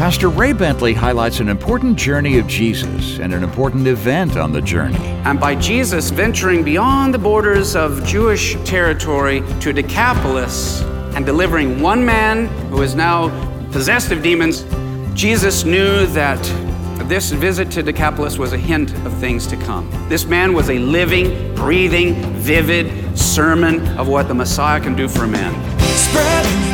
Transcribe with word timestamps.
Pastor 0.00 0.30
Ray 0.30 0.54
Bentley 0.54 0.94
highlights 0.94 1.40
an 1.40 1.50
important 1.50 1.98
journey 1.98 2.38
of 2.38 2.46
Jesus 2.46 3.18
and 3.18 3.34
an 3.34 3.44
important 3.44 3.86
event 3.86 4.38
on 4.38 4.50
the 4.50 4.62
journey. 4.62 4.96
And 5.26 5.38
by 5.38 5.54
Jesus 5.54 6.08
venturing 6.08 6.64
beyond 6.64 7.12
the 7.12 7.18
borders 7.18 7.76
of 7.76 8.02
Jewish 8.06 8.54
territory 8.64 9.42
to 9.60 9.74
Decapolis 9.74 10.80
and 11.14 11.26
delivering 11.26 11.82
one 11.82 12.02
man 12.02 12.46
who 12.70 12.80
is 12.80 12.94
now 12.94 13.28
possessed 13.72 14.10
of 14.10 14.22
demons, 14.22 14.64
Jesus 15.12 15.64
knew 15.64 16.06
that 16.06 16.42
this 17.06 17.30
visit 17.32 17.70
to 17.72 17.82
Decapolis 17.82 18.38
was 18.38 18.54
a 18.54 18.58
hint 18.58 18.94
of 19.04 19.12
things 19.18 19.46
to 19.48 19.56
come. 19.58 19.86
This 20.08 20.24
man 20.24 20.54
was 20.54 20.70
a 20.70 20.78
living, 20.78 21.54
breathing, 21.54 22.14
vivid 22.36 23.18
sermon 23.18 23.86
of 23.98 24.08
what 24.08 24.28
the 24.28 24.34
Messiah 24.34 24.80
can 24.80 24.96
do 24.96 25.08
for 25.08 25.24
a 25.24 25.28
man. 25.28 25.52
Spreading 25.94 26.69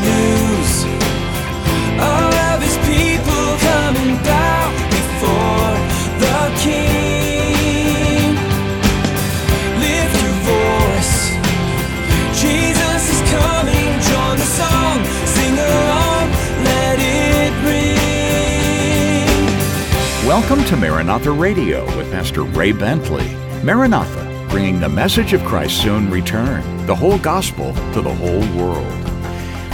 Welcome 20.27 20.65
to 20.65 20.77
Maranatha 20.77 21.30
Radio 21.30 21.85
with 21.97 22.11
Pastor 22.11 22.43
Ray 22.43 22.73
Bentley. 22.73 23.33
Maranatha, 23.62 24.48
bringing 24.51 24.80
the 24.80 24.89
message 24.89 25.33
of 25.33 25.45
Christ's 25.45 25.80
soon 25.80 26.11
return, 26.11 26.84
the 26.84 26.97
whole 26.97 27.19
gospel 27.19 27.73
to 27.93 28.03
the 28.03 28.12
whole 28.12 28.41
world. 28.59 28.93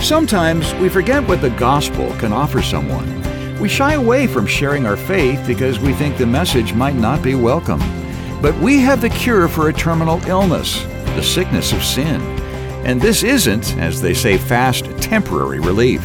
Sometimes 0.04 0.74
we 0.74 0.90
forget 0.90 1.26
what 1.26 1.40
the 1.40 1.48
gospel 1.48 2.14
can 2.18 2.34
offer 2.34 2.60
someone. 2.60 3.58
We 3.60 3.70
shy 3.70 3.94
away 3.94 4.26
from 4.26 4.46
sharing 4.46 4.84
our 4.84 4.98
faith 4.98 5.42
because 5.46 5.78
we 5.78 5.94
think 5.94 6.18
the 6.18 6.26
message 6.26 6.74
might 6.74 6.96
not 6.96 7.22
be 7.22 7.34
welcome. 7.34 7.80
But 8.42 8.54
we 8.58 8.78
have 8.80 9.00
the 9.00 9.08
cure 9.08 9.48
for 9.48 9.70
a 9.70 9.72
terminal 9.72 10.22
illness, 10.26 10.82
the 11.16 11.22
sickness 11.22 11.72
of 11.72 11.82
sin. 11.82 12.20
And 12.84 13.00
this 13.00 13.22
isn't, 13.22 13.78
as 13.78 14.02
they 14.02 14.12
say, 14.12 14.36
fast, 14.36 14.84
temporary 14.98 15.60
relief. 15.60 16.02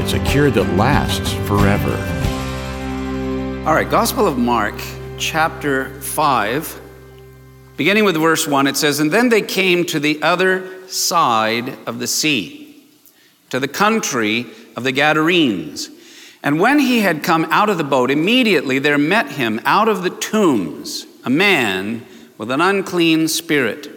It's 0.00 0.12
a 0.12 0.24
cure 0.24 0.50
that 0.50 0.76
lasts 0.76 1.34
forever. 1.46 2.15
All 3.66 3.74
right, 3.74 3.90
Gospel 3.90 4.28
of 4.28 4.38
Mark, 4.38 4.80
chapter 5.18 6.00
5, 6.00 6.80
beginning 7.76 8.04
with 8.04 8.16
verse 8.16 8.46
1, 8.46 8.68
it 8.68 8.76
says, 8.76 9.00
And 9.00 9.10
then 9.10 9.28
they 9.28 9.42
came 9.42 9.84
to 9.86 9.98
the 9.98 10.22
other 10.22 10.86
side 10.86 11.76
of 11.84 11.98
the 11.98 12.06
sea, 12.06 12.86
to 13.50 13.58
the 13.58 13.66
country 13.66 14.46
of 14.76 14.84
the 14.84 14.92
Gadarenes. 14.92 15.90
And 16.44 16.60
when 16.60 16.78
he 16.78 17.00
had 17.00 17.24
come 17.24 17.44
out 17.46 17.68
of 17.68 17.76
the 17.76 17.82
boat, 17.82 18.12
immediately 18.12 18.78
there 18.78 18.98
met 18.98 19.32
him 19.32 19.60
out 19.64 19.88
of 19.88 20.04
the 20.04 20.10
tombs 20.10 21.04
a 21.24 21.30
man 21.30 22.06
with 22.38 22.52
an 22.52 22.60
unclean 22.60 23.26
spirit, 23.26 23.90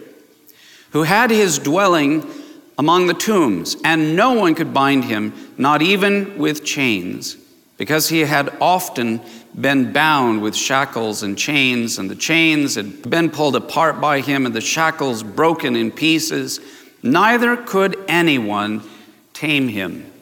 who 0.90 1.04
had 1.04 1.30
his 1.30 1.60
dwelling 1.60 2.28
among 2.76 3.06
the 3.06 3.14
tombs, 3.14 3.76
and 3.84 4.16
no 4.16 4.32
one 4.32 4.56
could 4.56 4.74
bind 4.74 5.04
him, 5.04 5.32
not 5.56 5.80
even 5.80 6.36
with 6.38 6.64
chains, 6.64 7.36
because 7.80 8.10
he 8.10 8.20
had 8.20 8.54
often 8.60 9.22
been 9.58 9.90
bound 9.90 10.42
with 10.42 10.54
shackles 10.54 11.22
and 11.22 11.38
chains, 11.38 11.98
and 11.98 12.10
the 12.10 12.14
chains 12.14 12.74
had 12.74 13.08
been 13.08 13.30
pulled 13.30 13.56
apart 13.56 14.02
by 14.02 14.20
him, 14.20 14.44
and 14.44 14.54
the 14.54 14.60
shackles 14.60 15.22
broken 15.22 15.74
in 15.74 15.90
pieces. 15.90 16.60
Neither 17.02 17.56
could 17.56 17.96
anyone 18.06 18.82
tame 19.32 19.68
him. 19.68 20.12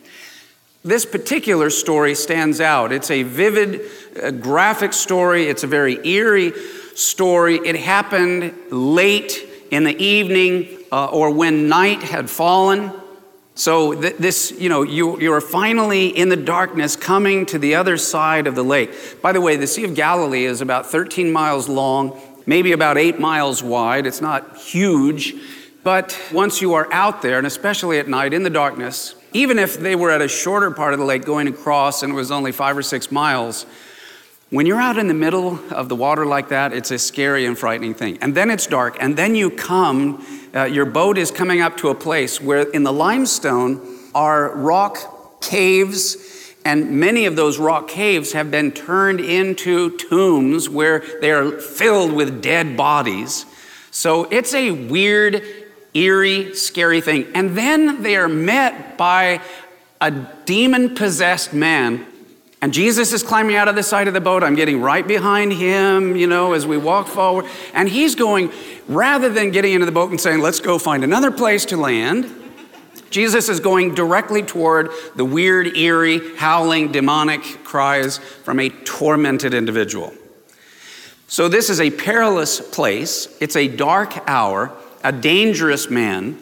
This 0.84 1.05
particular 1.05 1.69
story 1.69 2.14
stands 2.14 2.61
out. 2.61 2.92
It's 2.92 3.11
a 3.11 3.25
vivid, 3.25 3.81
uh, 4.23 4.31
graphic 4.31 4.92
story. 4.92 5.48
It's 5.48 5.64
a 5.64 5.67
very 5.67 5.98
eerie 6.06 6.53
story. 6.95 7.56
It 7.56 7.75
happened 7.75 8.55
late 8.70 9.45
in 9.73 9.83
the 9.83 10.01
evening 10.01 10.79
uh, 10.92 11.07
or 11.07 11.33
when 11.33 11.69
night 11.69 12.05
had 12.05 12.30
fallen. 12.30 12.92
So, 13.58 13.92
th- 13.92 14.19
this, 14.19 14.52
you 14.52 14.69
know, 14.69 14.83
you, 14.83 15.19
you're 15.20 15.41
finally 15.41 16.17
in 16.17 16.29
the 16.29 16.36
darkness 16.36 16.95
coming 16.95 17.45
to 17.46 17.58
the 17.58 17.74
other 17.74 17.96
side 17.96 18.46
of 18.46 18.55
the 18.55 18.63
lake. 18.63 19.20
By 19.20 19.33
the 19.33 19.41
way, 19.41 19.57
the 19.57 19.67
Sea 19.67 19.83
of 19.83 19.96
Galilee 19.96 20.45
is 20.45 20.61
about 20.61 20.86
13 20.86 21.33
miles 21.33 21.69
long, 21.69 22.20
maybe 22.46 22.70
about 22.70 22.96
eight 22.96 23.19
miles 23.19 23.61
wide. 23.61 24.07
It's 24.07 24.20
not 24.20 24.57
huge. 24.57 25.35
But 25.83 26.17
once 26.33 26.63
you 26.63 26.74
are 26.74 26.86
out 26.92 27.20
there, 27.20 27.36
and 27.36 27.48
especially 27.48 27.98
at 27.98 28.07
night 28.07 28.33
in 28.33 28.45
the 28.45 28.51
darkness, 28.51 29.17
even 29.33 29.58
if 29.58 29.77
they 29.77 29.96
were 29.96 30.13
at 30.13 30.23
a 30.23 30.29
shorter 30.29 30.70
part 30.70 30.92
of 30.92 31.01
the 31.01 31.05
lake 31.05 31.25
going 31.25 31.48
across 31.48 32.05
and 32.05 32.13
it 32.13 32.14
was 32.14 32.30
only 32.30 32.52
five 32.52 32.79
or 32.79 32.83
six 32.83 33.11
miles, 33.11 33.67
when 34.51 34.64
you're 34.64 34.81
out 34.81 34.97
in 34.97 35.09
the 35.09 35.14
middle 35.14 35.59
of 35.73 35.89
the 35.91 35.97
water 35.97 36.25
like 36.25 36.48
that, 36.48 36.73
it's 36.73 36.91
a 36.91 36.98
scary 36.98 37.45
and 37.45 37.59
frightening 37.59 37.92
thing. 37.92 38.19
And 38.23 38.35
then 38.35 38.51
it's 38.51 38.67
dark, 38.67 38.97
and 39.01 39.17
then 39.17 39.35
you 39.35 39.51
come, 39.51 40.25
uh, 40.55 40.64
your 40.64 40.86
boat 40.86 41.19
is 41.19 41.31
coming 41.31 41.61
up 41.61 41.77
to 41.79 41.89
a 41.89 41.95
place 41.95 42.41
where 42.41 42.63
in 42.70 42.83
the 42.83 42.92
limestone 42.92 43.81
are 44.14 44.57
rock 44.57 45.42
caves, 45.42 46.55
and 46.64 46.98
many 46.98 47.27
of 47.27 47.37
those 47.37 47.58
rock 47.58 47.89
caves 47.89 48.33
have 48.33 48.51
been 48.51 48.73
turned 48.73 49.20
into 49.20 49.97
tombs 49.98 50.69
where 50.69 51.05
they 51.20 51.31
are 51.31 51.53
filled 51.58 52.13
with 52.13 52.41
dead 52.42 52.77
bodies. 52.77 53.45
So 53.91 54.25
it's 54.25 54.55
a 54.55 54.70
weird, 54.70 55.42
eerie, 55.92 56.55
scary 56.55 57.01
thing. 57.01 57.27
And 57.35 57.57
then 57.57 58.03
they 58.03 58.17
are 58.17 58.29
met 58.29 58.97
by 58.97 59.42
a 60.01 60.11
demon 60.47 60.95
possessed 60.95 61.53
man 61.53 62.07
and 62.61 62.73
Jesus 62.73 63.13
is 63.13 63.23
climbing 63.23 63.55
out 63.55 63.69
of 63.69 63.77
the 63.77 63.85
side 63.85 64.08
of 64.08 64.14
the 64.14 64.20
boat. 64.20 64.42
I'm 64.42 64.57
getting 64.57 64.80
right 64.80 65.07
behind 65.07 65.52
him, 65.52 66.17
you 66.17 66.27
know, 66.27 66.55
as 66.55 66.67
we 66.67 66.77
walk 66.77 67.07
forward. 67.07 67.46
And 67.73 67.89
he's 67.89 68.17
going, 68.17 68.51
rather 68.89 69.29
than 69.29 69.52
getting 69.52 69.74
into 69.74 69.86
the 69.86 69.92
boat 69.92 70.11
and 70.11 70.20
saying, 70.20 70.41
let's 70.41 70.58
go 70.58 70.77
find 70.79 71.05
another 71.05 71.30
place 71.30 71.64
to 71.67 71.77
land, 71.77 72.35
Jesus 73.11 73.48
is 73.48 73.61
going 73.61 73.95
directly 73.95 74.42
toward 74.42 74.91
the 75.14 75.24
weird, 75.24 75.77
eerie, 75.77 76.36
howling, 76.36 76.92
demonic 76.92 77.42
cries 77.64 78.19
from 78.19 78.58
a 78.58 78.69
tormented 78.69 79.55
individual. 79.55 80.13
So, 81.27 81.48
this 81.48 81.70
is 81.70 81.80
a 81.80 81.90
perilous 81.90 82.61
place. 82.61 83.36
It's 83.40 83.57
a 83.57 83.69
dark 83.69 84.19
hour, 84.27 84.73
a 85.05 85.13
dangerous 85.13 85.89
man, 85.90 86.39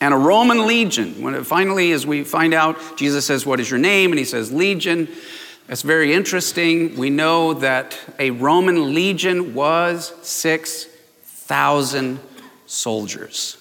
and 0.00 0.12
a 0.12 0.16
Roman 0.16 0.66
legion. 0.66 1.22
When 1.22 1.44
finally, 1.44 1.92
as 1.92 2.06
we 2.06 2.24
find 2.24 2.52
out, 2.52 2.78
Jesus 2.96 3.24
says, 3.26 3.46
What 3.46 3.60
is 3.60 3.70
your 3.70 3.78
name? 3.78 4.10
And 4.10 4.18
he 4.18 4.24
says, 4.24 4.52
Legion. 4.52 5.08
That's 5.72 5.80
very 5.80 6.12
interesting. 6.12 6.98
We 6.98 7.08
know 7.08 7.54
that 7.54 7.98
a 8.18 8.30
Roman 8.30 8.92
legion 8.92 9.54
was 9.54 10.12
6,000 10.20 12.20
soldiers. 12.66 13.56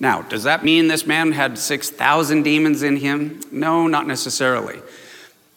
Now, 0.00 0.22
does 0.22 0.44
that 0.44 0.64
mean 0.64 0.88
this 0.88 1.06
man 1.06 1.32
had 1.32 1.58
6,000 1.58 2.44
demons 2.44 2.82
in 2.82 2.96
him? 2.96 3.42
No, 3.52 3.86
not 3.86 4.06
necessarily. 4.06 4.80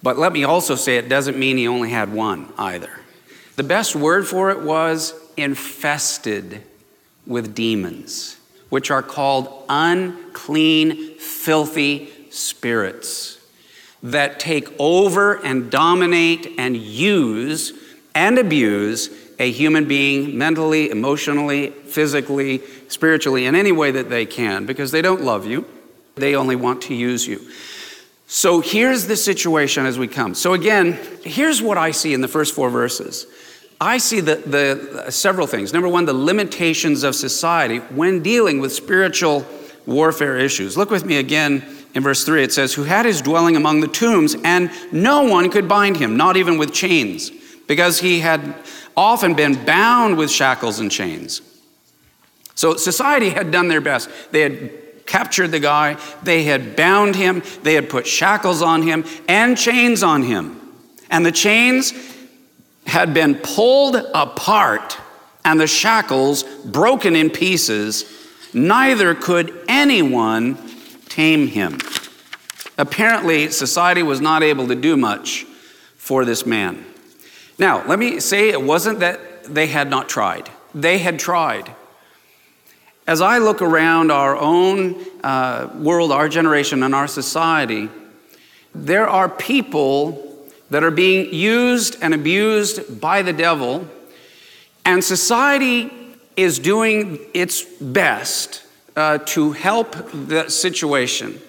But 0.03 0.19
let 0.19 0.33
me 0.33 0.43
also 0.43 0.75
say 0.75 0.97
it 0.97 1.07
doesn't 1.07 1.39
mean 1.39 1.55
he 1.55 1.69
only 1.69 1.89
had 1.89 2.11
one 2.11 2.51
either. 2.57 2.91
The 3.55 3.63
best 3.63 3.95
word 3.95 4.27
for 4.27 4.51
it 4.51 4.63
was 4.63 5.13
infested 5.37 6.63
with 7.25 7.55
demons, 7.55 8.35
which 8.67 8.91
are 8.91 9.01
called 9.01 9.63
unclean, 9.69 11.17
filthy 11.17 12.11
spirits 12.29 13.36
that 14.03 14.39
take 14.39 14.69
over 14.79 15.43
and 15.45 15.71
dominate 15.71 16.53
and 16.57 16.77
use 16.77 17.73
and 18.13 18.37
abuse 18.37 19.09
a 19.39 19.51
human 19.51 19.87
being 19.87 20.37
mentally, 20.37 20.89
emotionally, 20.89 21.69
physically, 21.69 22.61
spiritually, 22.87 23.45
in 23.45 23.55
any 23.55 23.71
way 23.71 23.91
that 23.91 24.09
they 24.09 24.25
can 24.25 24.65
because 24.65 24.91
they 24.91 25.01
don't 25.01 25.21
love 25.21 25.45
you. 25.45 25.65
They 26.15 26.35
only 26.35 26.55
want 26.55 26.81
to 26.83 26.95
use 26.95 27.27
you. 27.27 27.41
So 28.27 28.59
here's 28.59 29.07
the 29.07 29.15
situation 29.15 29.85
as 29.85 29.97
we 29.97 30.07
come. 30.07 30.35
So, 30.35 30.53
again, 30.53 31.00
here's 31.23 31.61
what 31.61 31.77
I 31.77 31.91
see 31.91 32.13
in 32.13 32.21
the 32.21 32.27
first 32.27 32.53
four 32.53 32.69
verses. 32.69 33.25
I 33.79 34.00
see 34.00 34.19
the, 34.21 34.35
the 34.35 35.03
uh, 35.05 35.11
several 35.11 35.45
things. 35.47 35.71
Number 35.71 35.88
one, 35.88 36.05
the 36.05 36.13
limitations 36.13 37.03
of 37.03 37.15
society 37.15 37.77
when 37.77 38.23
dealing 38.23 38.59
with 38.59 38.73
spiritual 38.73 39.45
warfare 39.85 40.38
issues. 40.38 40.75
Look 40.75 40.89
with 40.89 41.05
me 41.05 41.17
again 41.17 41.63
in 41.94 42.04
verse 42.04 42.24
3. 42.24 42.44
It 42.44 42.54
says, 42.54 42.74
Who 42.74 42.84
had 42.84 43.06
his 43.06 43.22
dwelling 43.22 43.56
among 43.56 43.81
the 43.81 43.88
tombs, 43.88 44.36
and 44.44 44.72
no 44.92 45.24
one 45.24 45.50
could 45.50 45.68
bind 45.68 45.98
him, 45.98 46.18
not 46.18 46.38
even 46.38 46.57
with 46.57 46.74
chains, 46.74 47.31
because 47.68 48.00
he 48.00 48.19
had 48.19 48.56
often 48.95 49.34
been 49.34 49.66
bound 49.66 50.18
with 50.18 50.31
shackles 50.31 50.80
and 50.80 50.92
chains. 50.92 51.42
So 52.56 52.75
society 52.75 53.30
had 53.30 53.51
done 53.51 53.68
their 53.68 53.81
best. 53.81 54.10
They 54.31 54.42
had 54.42 55.06
captured 55.06 55.50
the 55.50 55.60
guy, 55.60 55.98
they 56.24 56.44
had 56.44 56.75
bound 56.75 57.16
him, 57.16 57.42
they 57.63 57.75
had 57.75 57.89
put 57.89 58.06
shackles 58.06 58.62
on 58.62 58.81
him 58.81 59.06
and 59.28 59.57
chains 59.57 60.04
on 60.04 60.24
him. 60.24 60.60
And 61.10 61.25
the 61.25 61.31
chains 61.31 61.94
had 62.86 63.13
been 63.13 63.36
pulled 63.36 63.95
apart 63.95 64.98
and 65.45 65.60
the 65.60 65.68
shackles 65.68 66.44
broken 66.44 67.16
in 67.16 67.30
pieces. 67.30 68.04
Neither 68.54 69.16
could 69.16 69.57
anyone 69.69 70.56
tame 71.17 71.47
him. 71.47 71.79
Apparently, 72.77 73.49
society 73.49 74.03
was 74.03 74.21
not 74.21 74.43
able 74.43 74.67
to 74.67 74.75
do 74.75 74.95
much 74.95 75.45
for 75.95 76.25
this 76.25 76.45
man. 76.45 76.85
Now, 77.57 77.83
let 77.87 77.97
me 77.97 78.19
say 78.19 78.49
it 78.49 78.61
wasn't 78.61 78.99
that 78.99 79.45
they 79.45 79.65
had 79.65 79.89
not 79.89 80.07
tried, 80.07 80.47
they 80.75 80.99
had 80.99 81.17
tried. 81.17 81.71
As 83.07 83.19
I 83.19 83.39
look 83.39 83.63
around 83.63 84.11
our 84.11 84.35
own 84.35 85.03
uh, 85.23 85.69
world, 85.73 86.11
our 86.11 86.29
generation, 86.29 86.83
and 86.83 86.93
our 86.93 87.07
society, 87.07 87.89
there 88.75 89.09
are 89.09 89.27
people 89.27 90.37
that 90.69 90.83
are 90.83 90.91
being 90.91 91.33
used 91.33 91.97
and 91.99 92.13
abused 92.13 93.01
by 93.01 93.23
the 93.23 93.33
devil, 93.33 93.87
and 94.85 95.03
society 95.03 95.89
is 96.35 96.59
doing 96.59 97.17
its 97.33 97.63
best 97.63 98.66
uh, 98.97 99.19
to 99.19 99.51
help 99.51 99.95
the 100.11 100.49
situation. 100.49 101.39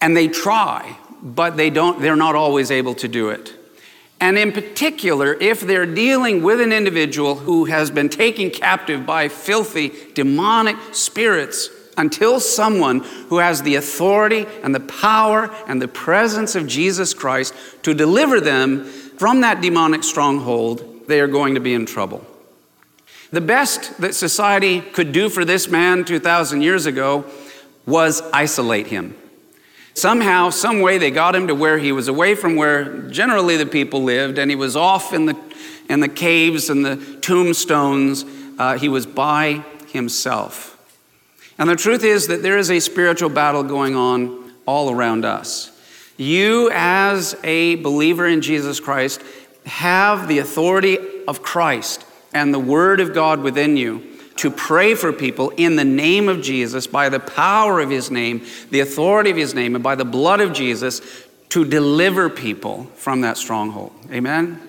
And 0.00 0.16
they 0.16 0.28
try, 0.28 0.98
but 1.22 1.56
they 1.56 1.70
don't, 1.70 2.02
they're 2.02 2.16
not 2.16 2.34
always 2.34 2.70
able 2.70 2.94
to 2.96 3.08
do 3.08 3.30
it. 3.30 3.54
And 4.20 4.36
in 4.36 4.50
particular, 4.50 5.34
if 5.34 5.60
they're 5.60 5.86
dealing 5.86 6.42
with 6.42 6.60
an 6.60 6.72
individual 6.72 7.36
who 7.36 7.66
has 7.66 7.90
been 7.90 8.08
taken 8.08 8.50
captive 8.50 9.06
by 9.06 9.28
filthy, 9.28 9.92
demonic 10.14 10.76
spirits, 10.92 11.70
until 11.98 12.40
someone 12.40 13.00
who 13.28 13.38
has 13.38 13.62
the 13.62 13.76
authority 13.76 14.46
and 14.62 14.74
the 14.74 14.80
power 14.80 15.50
and 15.66 15.80
the 15.80 15.88
presence 15.88 16.54
of 16.54 16.66
Jesus 16.66 17.14
Christ 17.14 17.54
to 17.82 17.94
deliver 17.94 18.40
them 18.40 18.84
from 18.84 19.40
that 19.42 19.62
demonic 19.62 20.02
stronghold, 20.02 21.06
they 21.06 21.20
are 21.20 21.26
going 21.26 21.54
to 21.54 21.60
be 21.60 21.72
in 21.72 21.86
trouble. 21.86 22.26
The 23.30 23.40
best 23.40 24.00
that 24.00 24.14
society 24.14 24.80
could 24.80 25.12
do 25.12 25.28
for 25.28 25.44
this 25.44 25.68
man 25.68 26.04
2,000 26.04 26.62
years 26.62 26.86
ago 26.86 27.24
was 27.84 28.22
isolate 28.32 28.86
him. 28.86 29.16
Somehow, 29.94 30.50
some 30.50 30.80
way, 30.80 30.98
they 30.98 31.10
got 31.10 31.34
him 31.34 31.46
to 31.46 31.54
where 31.54 31.78
he 31.78 31.90
was 31.90 32.06
away 32.06 32.34
from 32.34 32.54
where 32.54 33.08
generally 33.08 33.56
the 33.56 33.66
people 33.66 34.02
lived, 34.02 34.38
and 34.38 34.50
he 34.50 34.56
was 34.56 34.76
off 34.76 35.12
in 35.14 35.26
the, 35.26 35.36
in 35.88 36.00
the 36.00 36.08
caves 36.08 36.68
and 36.68 36.84
the 36.84 36.96
tombstones. 37.22 38.24
Uh, 38.58 38.78
he 38.78 38.88
was 38.88 39.06
by 39.06 39.64
himself. 39.88 40.74
And 41.58 41.70
the 41.70 41.76
truth 41.76 42.04
is 42.04 42.26
that 42.26 42.42
there 42.42 42.58
is 42.58 42.70
a 42.70 42.80
spiritual 42.80 43.30
battle 43.30 43.62
going 43.62 43.96
on 43.96 44.52
all 44.66 44.90
around 44.90 45.24
us. 45.24 45.72
You, 46.18 46.70
as 46.72 47.34
a 47.42 47.76
believer 47.76 48.26
in 48.26 48.42
Jesus 48.42 48.80
Christ, 48.80 49.22
have 49.64 50.28
the 50.28 50.38
authority 50.38 50.98
of 51.26 51.42
Christ 51.42 52.04
and 52.36 52.52
the 52.52 52.58
Word 52.58 53.00
of 53.00 53.14
God 53.14 53.40
within 53.40 53.78
you 53.78 54.02
to 54.36 54.50
pray 54.50 54.94
for 54.94 55.10
people 55.10 55.48
in 55.56 55.76
the 55.76 55.84
name 55.84 56.28
of 56.28 56.42
Jesus, 56.42 56.86
by 56.86 57.08
the 57.08 57.18
power 57.18 57.80
of 57.80 57.88
His 57.88 58.10
name, 58.10 58.44
the 58.70 58.80
authority 58.80 59.30
of 59.30 59.38
His 59.38 59.54
name, 59.54 59.74
and 59.74 59.82
by 59.82 59.94
the 59.94 60.04
blood 60.04 60.42
of 60.42 60.52
Jesus 60.52 61.00
to 61.48 61.64
deliver 61.64 62.28
people 62.28 62.84
from 62.94 63.22
that 63.22 63.38
stronghold. 63.38 63.92
Amen? 64.12 64.60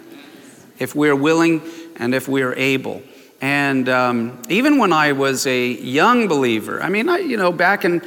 If 0.79 0.95
we're 0.95 1.15
willing 1.15 1.61
and 1.97 2.15
if 2.15 2.29
we're 2.29 2.53
able. 2.53 3.01
And 3.41 3.89
um, 3.89 4.41
even 4.47 4.77
when 4.77 4.93
I 4.93 5.11
was 5.11 5.45
a 5.45 5.67
young 5.67 6.29
believer, 6.29 6.81
I 6.81 6.87
mean, 6.87 7.09
I, 7.09 7.17
you 7.17 7.35
know, 7.35 7.51
back 7.51 7.83
in 7.83 8.01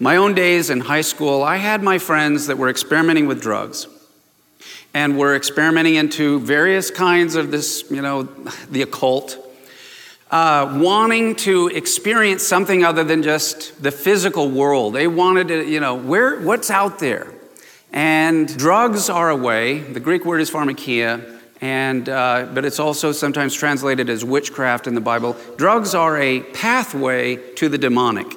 my 0.00 0.16
own 0.16 0.34
days 0.34 0.70
in 0.70 0.80
high 0.80 1.02
school, 1.02 1.44
I 1.44 1.56
had 1.58 1.84
my 1.84 1.98
friends 1.98 2.48
that 2.48 2.58
were 2.58 2.68
experimenting 2.68 3.28
with 3.28 3.40
drugs 3.40 3.86
and 4.94 5.14
we 5.14 5.18
were 5.18 5.34
experimenting 5.34 5.96
into 5.96 6.40
various 6.40 6.90
kinds 6.90 7.34
of 7.34 7.50
this, 7.50 7.84
you 7.90 8.00
know, 8.00 8.22
the 8.70 8.82
occult 8.82 9.38
uh, 10.30 10.78
wanting 10.80 11.36
to 11.36 11.68
experience 11.68 12.42
something 12.42 12.82
other 12.82 13.04
than 13.04 13.22
just 13.22 13.80
the 13.80 13.92
physical 13.92 14.50
world. 14.50 14.94
They 14.94 15.06
wanted 15.06 15.48
to, 15.48 15.64
you 15.64 15.78
know, 15.78 15.94
where, 15.94 16.40
what's 16.40 16.70
out 16.70 16.98
there? 16.98 17.32
And 17.92 18.48
drugs 18.58 19.08
are 19.08 19.30
a 19.30 19.36
way. 19.36 19.78
The 19.78 20.00
Greek 20.00 20.24
word 20.24 20.40
is 20.40 20.50
pharmakia, 20.50 21.38
and, 21.60 22.08
uh, 22.08 22.48
but 22.52 22.64
it's 22.64 22.80
also 22.80 23.12
sometimes 23.12 23.54
translated 23.54 24.10
as 24.10 24.24
witchcraft 24.24 24.88
in 24.88 24.96
the 24.96 25.00
Bible. 25.00 25.36
Drugs 25.56 25.94
are 25.94 26.20
a 26.20 26.40
pathway 26.40 27.36
to 27.54 27.68
the 27.68 27.78
demonic. 27.78 28.34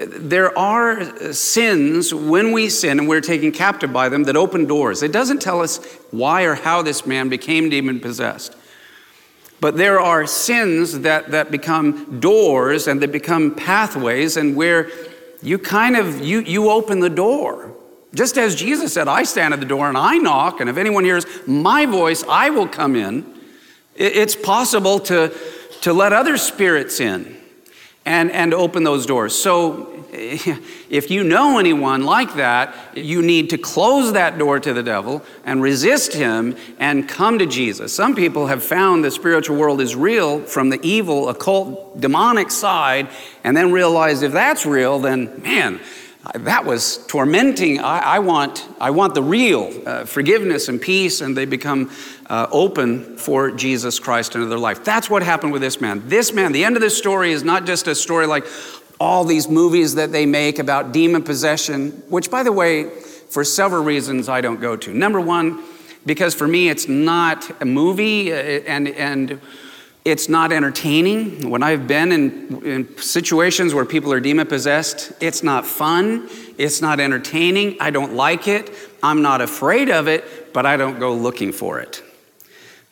There 0.00 0.58
are 0.58 1.34
sins 1.34 2.14
when 2.14 2.52
we 2.52 2.70
sin 2.70 2.98
and 2.98 3.06
we're 3.06 3.20
taken 3.20 3.52
captive 3.52 3.92
by 3.92 4.08
them 4.08 4.24
that 4.24 4.36
open 4.36 4.64
doors. 4.64 5.02
It 5.02 5.12
doesn't 5.12 5.42
tell 5.42 5.60
us 5.60 5.76
why 6.10 6.44
or 6.44 6.54
how 6.54 6.80
this 6.80 7.04
man 7.04 7.28
became 7.28 7.68
demon 7.68 8.00
possessed. 8.00 8.56
But 9.60 9.76
there 9.76 10.00
are 10.00 10.26
sins 10.26 11.00
that, 11.00 11.32
that 11.32 11.50
become 11.50 12.18
doors 12.18 12.86
and 12.88 13.02
they 13.02 13.06
become 13.06 13.54
pathways 13.54 14.38
and 14.38 14.56
where 14.56 14.90
you 15.42 15.58
kind 15.58 15.96
of 15.96 16.24
you, 16.24 16.40
you 16.40 16.70
open 16.70 17.00
the 17.00 17.10
door. 17.10 17.74
Just 18.14 18.38
as 18.38 18.54
Jesus 18.54 18.94
said, 18.94 19.06
I 19.06 19.24
stand 19.24 19.52
at 19.52 19.60
the 19.60 19.66
door 19.66 19.86
and 19.86 19.98
I 19.98 20.16
knock, 20.16 20.60
and 20.60 20.68
if 20.70 20.78
anyone 20.78 21.04
hears 21.04 21.26
my 21.46 21.84
voice, 21.84 22.24
I 22.28 22.50
will 22.50 22.66
come 22.66 22.96
in. 22.96 23.38
It's 23.94 24.34
possible 24.34 24.98
to, 25.00 25.32
to 25.82 25.92
let 25.92 26.14
other 26.14 26.38
spirits 26.38 27.00
in 27.00 27.39
and, 28.04 28.30
and 28.32 28.54
open 28.54 28.84
those 28.84 29.06
doors. 29.06 29.34
So 29.34 30.04
if 30.12 31.10
you 31.10 31.22
know 31.22 31.58
anyone 31.58 32.02
like 32.02 32.34
that, 32.34 32.74
you 32.96 33.22
need 33.22 33.50
to 33.50 33.58
close 33.58 34.12
that 34.14 34.38
door 34.38 34.58
to 34.58 34.72
the 34.72 34.82
devil 34.82 35.22
and 35.44 35.62
resist 35.62 36.14
him 36.14 36.56
and 36.78 37.08
come 37.08 37.38
to 37.38 37.46
Jesus. 37.46 37.94
Some 37.94 38.16
people 38.16 38.46
have 38.48 38.62
found 38.62 39.04
the 39.04 39.10
spiritual 39.10 39.56
world 39.56 39.80
is 39.80 39.94
real 39.94 40.40
from 40.40 40.70
the 40.70 40.80
evil, 40.82 41.28
occult, 41.28 42.00
demonic 42.00 42.50
side, 42.50 43.08
and 43.44 43.56
then 43.56 43.70
realize 43.70 44.22
if 44.22 44.32
that's 44.32 44.66
real, 44.66 44.98
then 44.98 45.40
man, 45.42 45.80
that 46.34 46.64
was 46.64 46.98
tormenting. 47.06 47.80
I, 47.80 47.98
I, 47.98 48.18
want, 48.18 48.66
I 48.78 48.90
want 48.90 49.14
the 49.14 49.22
real 49.22 49.72
uh, 49.86 50.04
forgiveness 50.04 50.68
and 50.68 50.80
peace, 50.80 51.20
and 51.22 51.36
they 51.36 51.46
become 51.46 51.90
uh, 52.26 52.46
open 52.52 53.16
for 53.16 53.50
Jesus 53.50 53.98
Christ 53.98 54.34
into 54.34 54.46
their 54.46 54.58
life. 54.58 54.84
That's 54.84 55.08
what 55.08 55.22
happened 55.22 55.52
with 55.52 55.62
this 55.62 55.80
man. 55.80 56.02
This 56.08 56.32
man, 56.32 56.52
the 56.52 56.64
end 56.64 56.76
of 56.76 56.82
this 56.82 56.96
story 56.96 57.32
is 57.32 57.42
not 57.42 57.64
just 57.64 57.88
a 57.88 57.94
story 57.94 58.26
like 58.26 58.44
all 59.00 59.24
these 59.24 59.48
movies 59.48 59.94
that 59.94 60.12
they 60.12 60.26
make 60.26 60.58
about 60.58 60.92
demon 60.92 61.22
possession, 61.22 61.90
which, 62.10 62.30
by 62.30 62.42
the 62.42 62.52
way, 62.52 62.90
for 63.30 63.42
several 63.42 63.82
reasons 63.82 64.28
I 64.28 64.42
don't 64.42 64.60
go 64.60 64.76
to. 64.76 64.92
Number 64.92 65.20
one, 65.20 65.64
because 66.04 66.34
for 66.34 66.46
me 66.46 66.68
it's 66.68 66.86
not 66.86 67.50
a 67.62 67.64
movie 67.64 68.32
uh, 68.32 68.36
and, 68.36 68.88
and 68.88 69.40
it's 70.04 70.28
not 70.28 70.52
entertaining. 70.52 71.50
When 71.50 71.62
I've 71.62 71.86
been 71.86 72.12
in, 72.12 72.64
in 72.64 72.96
situations 72.98 73.74
where 73.74 73.84
people 73.84 74.12
are 74.12 74.20
demon 74.20 74.46
possessed, 74.46 75.12
it's 75.20 75.42
not 75.42 75.66
fun, 75.66 76.28
it's 76.56 76.80
not 76.80 77.00
entertaining, 77.00 77.76
I 77.80 77.90
don't 77.90 78.14
like 78.14 78.48
it, 78.48 78.70
I'm 79.02 79.22
not 79.22 79.40
afraid 79.40 79.90
of 79.90 80.08
it, 80.08 80.52
but 80.52 80.64
I 80.64 80.76
don't 80.76 80.98
go 80.98 81.14
looking 81.14 81.52
for 81.52 81.80
it. 81.80 82.02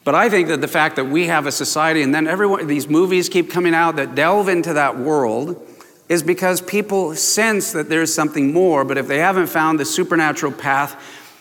But 0.05 0.15
I 0.15 0.29
think 0.29 0.49
that 0.49 0.61
the 0.61 0.69
fact 0.69 0.97
that 0.97 1.05
we 1.05 1.27
have 1.27 1.47
a 1.47 1.53
society 1.53 2.03
and 2.03 2.15
then 2.15 2.27
everyone, 2.27 2.67
these 2.67 2.89
movies 2.89 3.29
keep 3.29 3.51
coming 3.51 3.75
out 3.75 3.97
that 3.97 4.15
delve 4.15 4.49
into 4.49 4.75
that 4.75 4.99
world 4.99 5.65
is 6.09 6.23
because 6.23 6.61
people 6.63 7.15
sense 7.15 7.73
that 7.73 7.89
there's 7.89 8.15
something 8.15 8.53
more, 8.53 8.85
but 8.85 8.97
if 8.97 9.07
they 9.07 9.19
haven't 9.19 9.49
found 9.49 9.79
the 9.79 9.85
supernatural 9.85 10.53
path 10.53 10.97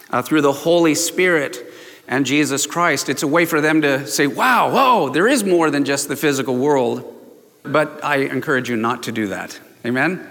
uh, 0.10 0.22
through 0.22 0.42
the 0.42 0.52
Holy 0.52 0.96
Spirit 0.96 1.67
and 2.08 2.26
Jesus 2.26 2.66
Christ, 2.66 3.10
it's 3.10 3.24
a 3.24 3.28
way 3.28 3.46
for 3.46 3.62
them 3.62 3.82
to 3.82 4.08
say, 4.08 4.28
wow, 4.28 4.72
whoa, 4.72 5.10
there 5.10 5.28
is 5.28 5.44
more 5.44 5.70
than 5.70 5.86
just 5.86 6.08
the 6.08 6.16
physical 6.16 6.56
world. 6.56 7.14
But 7.64 8.04
I 8.04 8.18
encourage 8.18 8.70
you 8.70 8.76
not 8.78 9.04
to 9.04 9.12
do 9.12 9.28
that. 9.28 9.60
Amen? 9.86 10.28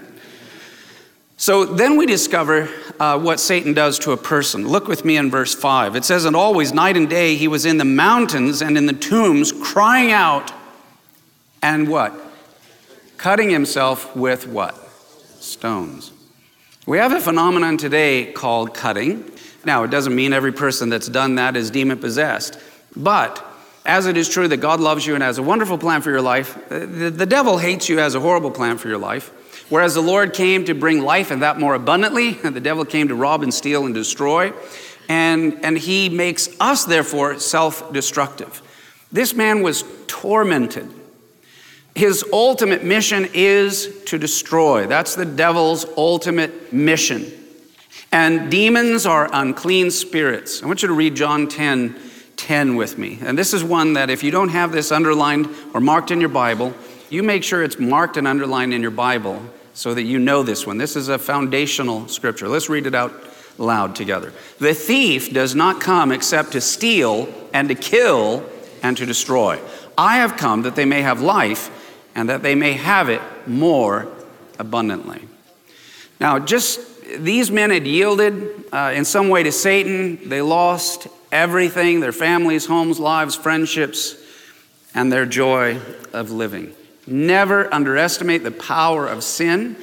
So 1.37 1.65
then 1.65 1.97
we 1.97 2.07
discover 2.07 2.67
uh, 2.99 3.19
what 3.19 3.39
Satan 3.39 3.73
does 3.73 3.99
to 3.99 4.11
a 4.11 4.17
person. 4.17 4.67
Look 4.67 4.87
with 4.87 5.05
me 5.05 5.17
in 5.17 5.29
verse 5.29 5.53
5. 5.53 5.95
It 5.95 6.03
says, 6.03 6.25
And 6.25 6.35
always, 6.35 6.73
night 6.73 6.97
and 6.97 7.07
day, 7.07 7.35
he 7.35 7.47
was 7.47 7.65
in 7.65 7.77
the 7.77 7.85
mountains 7.85 8.63
and 8.63 8.75
in 8.75 8.87
the 8.87 8.93
tombs, 8.93 9.51
crying 9.51 10.11
out, 10.11 10.51
and 11.61 11.87
what? 11.87 12.27
cutting 13.17 13.49
himself 13.49 14.15
with 14.15 14.47
what? 14.47 14.75
Stones. 15.39 16.11
We 16.85 16.99
have 16.99 17.11
a 17.11 17.19
phenomenon 17.19 17.77
today 17.77 18.31
called 18.31 18.73
cutting. 18.73 19.29
Now, 19.67 19.83
it 19.83 19.91
doesn't 19.91 20.15
mean 20.15 20.31
every 20.31 20.53
person 20.53 20.87
that's 20.89 21.09
done 21.09 21.35
that 21.35 21.57
is 21.57 21.69
demon 21.69 21.99
possessed, 21.99 22.57
but 22.95 23.45
as 23.85 24.05
it 24.05 24.15
is 24.15 24.29
true 24.29 24.47
that 24.47 24.57
God 24.57 24.79
loves 24.79 25.05
you 25.05 25.13
and 25.13 25.21
has 25.21 25.37
a 25.37 25.43
wonderful 25.43 25.77
plan 25.77 26.01
for 26.01 26.09
your 26.09 26.21
life, 26.21 26.57
uh, 26.71 26.79
the, 26.79 27.11
the 27.11 27.25
devil 27.25 27.57
hates 27.57 27.89
you, 27.89 27.99
as 27.99 28.15
a 28.15 28.19
horrible 28.19 28.49
plan 28.49 28.77
for 28.77 28.87
your 28.87 28.97
life. 28.97 29.29
Whereas 29.69 29.93
the 29.93 30.01
Lord 30.01 30.33
came 30.33 30.63
to 30.65 30.73
bring 30.73 31.01
life 31.01 31.31
and 31.31 31.41
that 31.41 31.59
more 31.59 31.75
abundantly, 31.75 32.39
and 32.43 32.55
the 32.55 32.61
devil 32.61 32.85
came 32.85 33.09
to 33.09 33.15
rob 33.15 33.43
and 33.43 33.53
steal 33.53 33.85
and 33.85 33.93
destroy. 33.93 34.53
And, 35.09 35.59
and 35.63 35.77
he 35.77 36.09
makes 36.09 36.49
us, 36.59 36.85
therefore, 36.85 37.37
self 37.37 37.91
destructive. 37.91 38.61
This 39.11 39.33
man 39.35 39.61
was 39.61 39.83
tormented 40.07 40.89
his 41.97 42.23
ultimate 42.31 42.83
mission 42.83 43.27
is 43.33 44.03
to 44.05 44.19
destroy. 44.19 44.85
That's 44.85 45.15
the 45.15 45.25
devil's 45.25 45.83
ultimate 45.97 46.71
mission. 46.71 47.33
And 48.11 48.49
demons 48.49 49.05
are 49.05 49.29
unclean 49.31 49.91
spirits. 49.91 50.63
I 50.63 50.65
want 50.65 50.81
you 50.81 50.87
to 50.87 50.93
read 50.93 51.15
John 51.15 51.47
10 51.47 51.99
10 52.37 52.75
with 52.75 52.97
me. 52.97 53.17
And 53.21 53.37
this 53.37 53.53
is 53.53 53.63
one 53.63 53.93
that 53.93 54.09
if 54.09 54.23
you 54.23 54.31
don't 54.31 54.49
have 54.49 54.71
this 54.71 54.91
underlined 54.91 55.49
or 55.73 55.81
marked 55.81 56.11
in 56.11 56.19
your 56.19 56.29
Bible, 56.29 56.73
you 57.09 57.23
make 57.23 57.43
sure 57.43 57.63
it's 57.63 57.79
marked 57.79 58.15
and 58.15 58.27
underlined 58.27 58.73
in 58.73 58.81
your 58.81 58.91
Bible 58.91 59.41
so 59.73 59.93
that 59.93 60.03
you 60.03 60.19
know 60.19 60.43
this 60.43 60.65
one. 60.65 60.77
This 60.77 60.95
is 60.95 61.09
a 61.09 61.17
foundational 61.17 62.07
scripture. 62.07 62.47
Let's 62.47 62.69
read 62.69 62.85
it 62.85 62.95
out 62.95 63.13
loud 63.57 63.95
together. 63.95 64.33
The 64.59 64.73
thief 64.73 65.33
does 65.33 65.55
not 65.55 65.81
come 65.81 66.11
except 66.11 66.51
to 66.51 66.61
steal 66.61 67.27
and 67.53 67.69
to 67.69 67.75
kill 67.75 68.47
and 68.83 68.95
to 68.97 69.05
destroy. 69.05 69.59
I 69.97 70.17
have 70.17 70.37
come 70.37 70.61
that 70.61 70.75
they 70.75 70.85
may 70.85 71.01
have 71.01 71.21
life 71.21 71.71
and 72.15 72.29
that 72.29 72.43
they 72.43 72.55
may 72.55 72.73
have 72.73 73.09
it 73.09 73.21
more 73.47 74.07
abundantly. 74.59 75.21
Now, 76.19 76.39
just 76.39 76.79
these 77.17 77.49
men 77.51 77.69
had 77.69 77.87
yielded 77.87 78.65
uh, 78.71 78.91
in 78.95 79.05
some 79.05 79.29
way 79.29 79.43
to 79.43 79.51
Satan. 79.51 80.29
They 80.29 80.41
lost 80.41 81.07
everything 81.31 81.99
their 81.99 82.11
families, 82.11 82.65
homes, 82.65 82.99
lives, 82.99 83.35
friendships, 83.35 84.15
and 84.93 85.11
their 85.11 85.25
joy 85.25 85.79
of 86.13 86.31
living. 86.31 86.73
Never 87.05 87.73
underestimate 87.73 88.43
the 88.43 88.51
power 88.51 89.07
of 89.07 89.23
sin. 89.23 89.77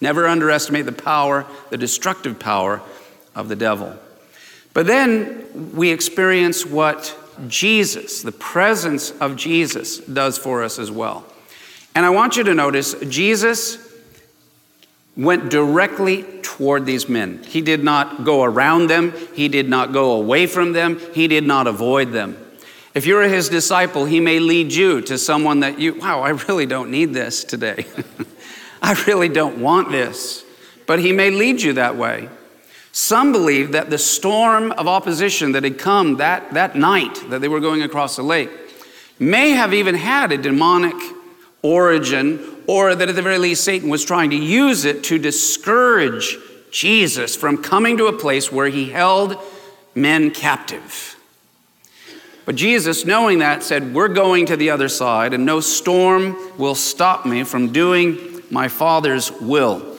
Never 0.00 0.26
underestimate 0.26 0.84
the 0.84 0.92
power, 0.92 1.46
the 1.70 1.78
destructive 1.78 2.38
power 2.38 2.82
of 3.34 3.48
the 3.48 3.56
devil. 3.56 3.96
But 4.74 4.86
then 4.86 5.72
we 5.74 5.90
experience 5.90 6.66
what 6.66 7.16
Jesus, 7.48 8.22
the 8.22 8.32
presence 8.32 9.10
of 9.12 9.36
Jesus, 9.36 9.98
does 9.98 10.36
for 10.36 10.62
us 10.62 10.78
as 10.78 10.90
well. 10.90 11.24
And 11.94 12.04
I 12.04 12.10
want 12.10 12.36
you 12.36 12.44
to 12.44 12.54
notice 12.54 12.94
Jesus 13.08 13.85
went 15.16 15.50
directly 15.50 16.24
toward 16.42 16.84
these 16.84 17.08
men. 17.08 17.42
He 17.44 17.60
did 17.60 17.82
not 17.82 18.24
go 18.24 18.42
around 18.42 18.88
them, 18.88 19.12
he 19.34 19.48
did 19.48 19.68
not 19.68 19.92
go 19.92 20.12
away 20.12 20.46
from 20.46 20.72
them, 20.72 21.00
he 21.14 21.26
did 21.28 21.44
not 21.44 21.66
avoid 21.66 22.12
them. 22.12 22.36
If 22.94 23.04
you're 23.06 23.22
his 23.24 23.48
disciple, 23.48 24.06
he 24.06 24.20
may 24.20 24.38
lead 24.38 24.72
you 24.72 25.02
to 25.02 25.18
someone 25.18 25.60
that 25.60 25.78
you, 25.78 25.94
wow, 25.94 26.20
I 26.20 26.30
really 26.30 26.66
don't 26.66 26.90
need 26.90 27.12
this 27.12 27.44
today. 27.44 27.86
I 28.82 28.92
really 29.06 29.28
don't 29.28 29.58
want 29.58 29.90
this. 29.90 30.44
But 30.86 31.00
he 31.00 31.12
may 31.12 31.30
lead 31.30 31.60
you 31.60 31.74
that 31.74 31.96
way. 31.96 32.28
Some 32.92 33.32
believe 33.32 33.72
that 33.72 33.90
the 33.90 33.98
storm 33.98 34.72
of 34.72 34.88
opposition 34.88 35.52
that 35.52 35.64
had 35.64 35.78
come 35.78 36.16
that, 36.16 36.54
that 36.54 36.76
night 36.76 37.22
that 37.28 37.42
they 37.42 37.48
were 37.48 37.60
going 37.60 37.82
across 37.82 38.16
the 38.16 38.22
lake 38.22 38.48
may 39.18 39.50
have 39.50 39.74
even 39.74 39.94
had 39.94 40.32
a 40.32 40.38
demonic 40.38 40.94
origin, 41.66 42.40
or 42.66 42.94
that 42.94 43.08
at 43.08 43.14
the 43.14 43.22
very 43.22 43.38
least 43.38 43.64
Satan 43.64 43.88
was 43.88 44.04
trying 44.04 44.30
to 44.30 44.36
use 44.36 44.84
it 44.84 45.04
to 45.04 45.18
discourage 45.18 46.36
Jesus 46.70 47.36
from 47.36 47.62
coming 47.62 47.96
to 47.98 48.06
a 48.06 48.12
place 48.12 48.52
where 48.52 48.68
he 48.68 48.90
held 48.90 49.36
men 49.94 50.30
captive. 50.30 51.16
But 52.44 52.54
Jesus, 52.54 53.04
knowing 53.04 53.40
that, 53.40 53.62
said, 53.62 53.92
We're 53.92 54.08
going 54.08 54.46
to 54.46 54.56
the 54.56 54.70
other 54.70 54.88
side, 54.88 55.34
and 55.34 55.44
no 55.44 55.60
storm 55.60 56.36
will 56.58 56.76
stop 56.76 57.26
me 57.26 57.42
from 57.42 57.72
doing 57.72 58.42
my 58.50 58.68
Father's 58.68 59.32
will. 59.32 59.96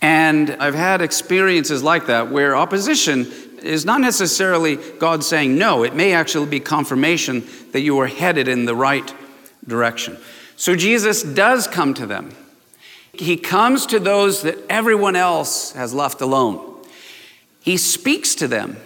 And 0.00 0.50
I've 0.60 0.74
had 0.74 1.02
experiences 1.02 1.82
like 1.82 2.06
that 2.06 2.30
where 2.30 2.56
opposition 2.56 3.30
is 3.62 3.84
not 3.84 4.00
necessarily 4.00 4.76
God 4.76 5.24
saying 5.24 5.56
no, 5.56 5.82
it 5.82 5.94
may 5.94 6.12
actually 6.12 6.46
be 6.46 6.60
confirmation 6.60 7.42
that 7.72 7.80
you 7.80 7.98
are 8.00 8.06
headed 8.06 8.46
in 8.46 8.66
the 8.66 8.74
right 8.74 9.14
direction. 9.66 10.18
So 10.56 10.76
Jesus 10.76 11.22
does 11.22 11.66
come 11.66 11.94
to 11.94 12.06
them. 12.06 12.34
He 13.12 13.36
comes 13.36 13.86
to 13.86 14.00
those 14.00 14.42
that 14.42 14.58
everyone 14.68 15.16
else 15.16 15.72
has 15.72 15.94
left 15.94 16.20
alone. 16.20 16.82
He 17.60 17.76
speaks 17.76 18.34
to 18.36 18.48
them. 18.48 18.76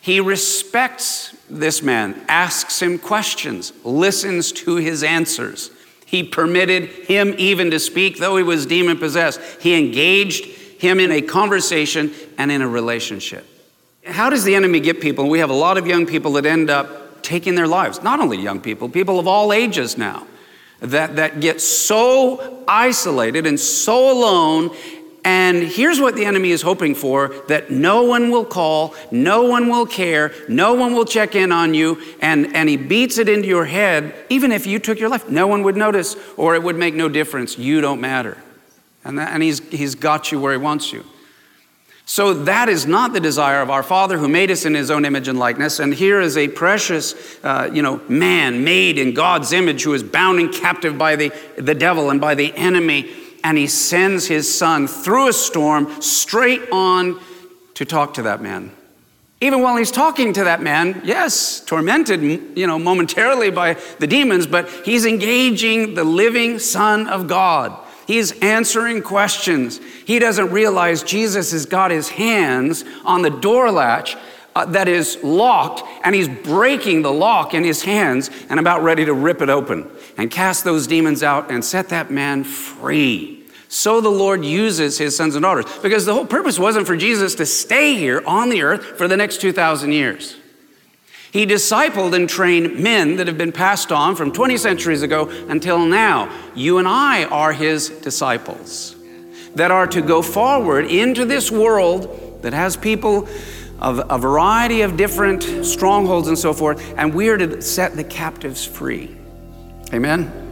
He 0.00 0.20
respects 0.20 1.36
this 1.50 1.82
man, 1.82 2.20
asks 2.28 2.80
him 2.80 2.98
questions, 2.98 3.72
listens 3.84 4.52
to 4.52 4.76
his 4.76 5.02
answers. 5.02 5.70
He 6.04 6.22
permitted 6.22 6.88
him 6.88 7.34
even 7.38 7.70
to 7.72 7.80
speak, 7.80 8.18
though 8.18 8.36
he 8.36 8.44
was 8.44 8.66
demon 8.66 8.98
possessed. 8.98 9.40
He 9.60 9.76
engaged 9.76 10.44
him 10.80 11.00
in 11.00 11.10
a 11.10 11.20
conversation 11.20 12.12
and 12.38 12.52
in 12.52 12.62
a 12.62 12.68
relationship. 12.68 13.44
How 14.04 14.30
does 14.30 14.44
the 14.44 14.54
enemy 14.54 14.78
get 14.78 15.00
people? 15.00 15.28
We 15.28 15.40
have 15.40 15.50
a 15.50 15.54
lot 15.54 15.78
of 15.78 15.86
young 15.86 16.06
people 16.06 16.32
that 16.34 16.46
end 16.46 16.70
up 16.70 17.22
taking 17.22 17.56
their 17.56 17.66
lives. 17.66 18.02
Not 18.02 18.20
only 18.20 18.38
young 18.38 18.60
people, 18.60 18.88
people 18.88 19.18
of 19.18 19.26
all 19.26 19.52
ages 19.52 19.98
now 19.98 20.26
that, 20.80 21.16
that 21.16 21.40
get 21.40 21.60
so 21.60 22.64
isolated 22.68 23.46
and 23.46 23.58
so 23.58 24.12
alone. 24.12 24.70
And 25.24 25.64
here's 25.64 26.00
what 26.00 26.14
the 26.14 26.24
enemy 26.24 26.52
is 26.52 26.62
hoping 26.62 26.94
for 26.94 27.34
that 27.48 27.70
no 27.70 28.04
one 28.04 28.30
will 28.30 28.44
call, 28.44 28.94
no 29.10 29.42
one 29.42 29.68
will 29.68 29.86
care, 29.86 30.32
no 30.48 30.74
one 30.74 30.94
will 30.94 31.04
check 31.04 31.34
in 31.34 31.50
on 31.50 31.74
you, 31.74 32.00
and, 32.20 32.54
and 32.54 32.68
he 32.68 32.76
beats 32.76 33.18
it 33.18 33.28
into 33.28 33.48
your 33.48 33.64
head. 33.64 34.14
Even 34.28 34.52
if 34.52 34.66
you 34.66 34.78
took 34.78 35.00
your 35.00 35.08
life, 35.08 35.28
no 35.28 35.48
one 35.48 35.64
would 35.64 35.76
notice 35.76 36.16
or 36.36 36.54
it 36.54 36.62
would 36.62 36.76
make 36.76 36.94
no 36.94 37.08
difference. 37.08 37.58
You 37.58 37.80
don't 37.80 38.00
matter. 38.00 38.38
And, 39.04 39.18
that, 39.18 39.32
and 39.32 39.42
he's, 39.42 39.66
he's 39.70 39.96
got 39.96 40.30
you 40.30 40.38
where 40.38 40.52
he 40.52 40.58
wants 40.58 40.92
you. 40.92 41.04
So 42.08 42.32
that 42.44 42.68
is 42.68 42.86
not 42.86 43.12
the 43.12 43.20
desire 43.20 43.60
of 43.60 43.68
our 43.68 43.82
Father 43.82 44.16
who 44.16 44.28
made 44.28 44.52
us 44.52 44.64
in 44.64 44.74
his 44.74 44.92
own 44.92 45.04
image 45.04 45.26
and 45.26 45.40
likeness. 45.40 45.80
And 45.80 45.92
here 45.92 46.20
is 46.20 46.36
a 46.36 46.46
precious, 46.46 47.14
uh, 47.42 47.68
you 47.72 47.82
know, 47.82 48.00
man 48.08 48.62
made 48.62 48.96
in 48.96 49.12
God's 49.12 49.52
image 49.52 49.82
who 49.82 49.92
is 49.92 50.04
bound 50.04 50.38
and 50.38 50.54
captive 50.54 50.96
by 50.96 51.16
the, 51.16 51.32
the 51.58 51.74
devil 51.74 52.10
and 52.10 52.20
by 52.20 52.36
the 52.36 52.54
enemy. 52.54 53.12
And 53.42 53.58
he 53.58 53.66
sends 53.66 54.28
his 54.28 54.56
son 54.56 54.86
through 54.86 55.28
a 55.28 55.32
storm 55.32 56.00
straight 56.00 56.70
on 56.70 57.20
to 57.74 57.84
talk 57.84 58.14
to 58.14 58.22
that 58.22 58.40
man. 58.40 58.70
Even 59.40 59.60
while 59.60 59.76
he's 59.76 59.90
talking 59.90 60.32
to 60.32 60.44
that 60.44 60.62
man, 60.62 61.02
yes, 61.04 61.60
tormented, 61.60 62.22
you 62.56 62.68
know, 62.68 62.78
momentarily 62.78 63.50
by 63.50 63.74
the 63.98 64.06
demons, 64.06 64.46
but 64.46 64.70
he's 64.84 65.04
engaging 65.04 65.94
the 65.94 66.04
living 66.04 66.60
Son 66.60 67.08
of 67.08 67.26
God. 67.26 67.76
He's 68.06 68.32
answering 68.40 69.02
questions. 69.02 69.80
He 70.04 70.18
doesn't 70.18 70.50
realize 70.50 71.02
Jesus 71.02 71.52
has 71.52 71.66
got 71.66 71.90
his 71.90 72.08
hands 72.08 72.84
on 73.04 73.22
the 73.22 73.30
door 73.30 73.70
latch 73.70 74.16
uh, 74.54 74.64
that 74.66 74.88
is 74.88 75.18
locked, 75.22 75.82
and 76.02 76.14
he's 76.14 76.28
breaking 76.28 77.02
the 77.02 77.12
lock 77.12 77.52
in 77.52 77.64
his 77.64 77.82
hands 77.82 78.30
and 78.48 78.58
about 78.58 78.82
ready 78.82 79.04
to 79.04 79.12
rip 79.12 79.42
it 79.42 79.50
open 79.50 79.90
and 80.16 80.30
cast 80.30 80.64
those 80.64 80.86
demons 80.86 81.22
out 81.22 81.50
and 81.50 81.64
set 81.64 81.88
that 81.88 82.10
man 82.10 82.44
free. 82.44 83.44
So 83.68 84.00
the 84.00 84.08
Lord 84.08 84.44
uses 84.44 84.96
his 84.96 85.16
sons 85.16 85.34
and 85.34 85.42
daughters 85.42 85.66
because 85.82 86.06
the 86.06 86.14
whole 86.14 86.24
purpose 86.24 86.58
wasn't 86.58 86.86
for 86.86 86.96
Jesus 86.96 87.34
to 87.34 87.44
stay 87.44 87.96
here 87.96 88.22
on 88.26 88.48
the 88.48 88.62
earth 88.62 88.82
for 88.96 89.08
the 89.08 89.16
next 89.16 89.40
2,000 89.40 89.92
years. 89.92 90.36
He 91.32 91.46
discipled 91.46 92.14
and 92.14 92.28
trained 92.28 92.78
men 92.78 93.16
that 93.16 93.26
have 93.26 93.38
been 93.38 93.52
passed 93.52 93.92
on 93.92 94.16
from 94.16 94.32
20 94.32 94.56
centuries 94.56 95.02
ago 95.02 95.28
until 95.48 95.78
now. 95.78 96.30
You 96.54 96.78
and 96.78 96.88
I 96.88 97.24
are 97.24 97.52
his 97.52 97.88
disciples 97.88 98.96
that 99.54 99.70
are 99.70 99.86
to 99.88 100.02
go 100.02 100.22
forward 100.22 100.86
into 100.86 101.24
this 101.24 101.50
world 101.50 102.42
that 102.42 102.52
has 102.52 102.76
people 102.76 103.28
of 103.80 104.02
a 104.10 104.18
variety 104.18 104.82
of 104.82 104.96
different 104.96 105.42
strongholds 105.64 106.28
and 106.28 106.38
so 106.38 106.52
forth, 106.52 106.82
and 106.96 107.12
we 107.12 107.28
are 107.28 107.36
to 107.36 107.60
set 107.60 107.94
the 107.94 108.04
captives 108.04 108.64
free. 108.64 109.16
Amen. 109.92 110.42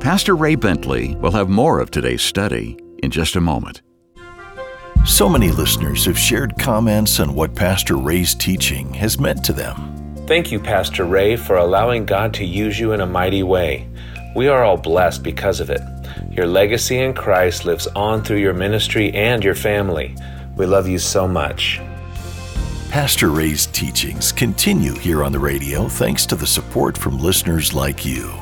Pastor 0.00 0.36
Ray 0.36 0.54
Bentley 0.54 1.14
will 1.16 1.30
have 1.30 1.48
more 1.48 1.80
of 1.80 1.90
today's 1.90 2.22
study 2.22 2.76
in 3.02 3.10
just 3.10 3.36
a 3.36 3.40
moment. 3.40 3.80
So 5.06 5.28
many 5.28 5.50
listeners 5.50 6.06
have 6.06 6.18
shared 6.18 6.58
comments 6.58 7.20
on 7.20 7.34
what 7.34 7.54
Pastor 7.54 7.98
Ray's 7.98 8.34
teaching 8.34 8.94
has 8.94 9.20
meant 9.20 9.44
to 9.44 9.52
them. 9.52 10.16
Thank 10.26 10.50
you, 10.50 10.58
Pastor 10.58 11.04
Ray, 11.04 11.36
for 11.36 11.58
allowing 11.58 12.06
God 12.06 12.32
to 12.34 12.44
use 12.44 12.80
you 12.80 12.92
in 12.92 13.02
a 13.02 13.06
mighty 13.06 13.42
way. 13.42 13.86
We 14.34 14.48
are 14.48 14.64
all 14.64 14.78
blessed 14.78 15.22
because 15.22 15.60
of 15.60 15.68
it. 15.68 15.82
Your 16.30 16.46
legacy 16.46 17.00
in 17.00 17.12
Christ 17.12 17.66
lives 17.66 17.86
on 17.88 18.24
through 18.24 18.38
your 18.38 18.54
ministry 18.54 19.12
and 19.12 19.44
your 19.44 19.54
family. 19.54 20.16
We 20.56 20.64
love 20.64 20.88
you 20.88 20.98
so 20.98 21.28
much. 21.28 21.82
Pastor 22.88 23.28
Ray's 23.28 23.66
teachings 23.66 24.32
continue 24.32 24.94
here 24.94 25.22
on 25.22 25.32
the 25.32 25.38
radio 25.38 25.86
thanks 25.86 26.24
to 26.26 26.34
the 26.34 26.46
support 26.46 26.96
from 26.96 27.18
listeners 27.18 27.74
like 27.74 28.06
you. 28.06 28.32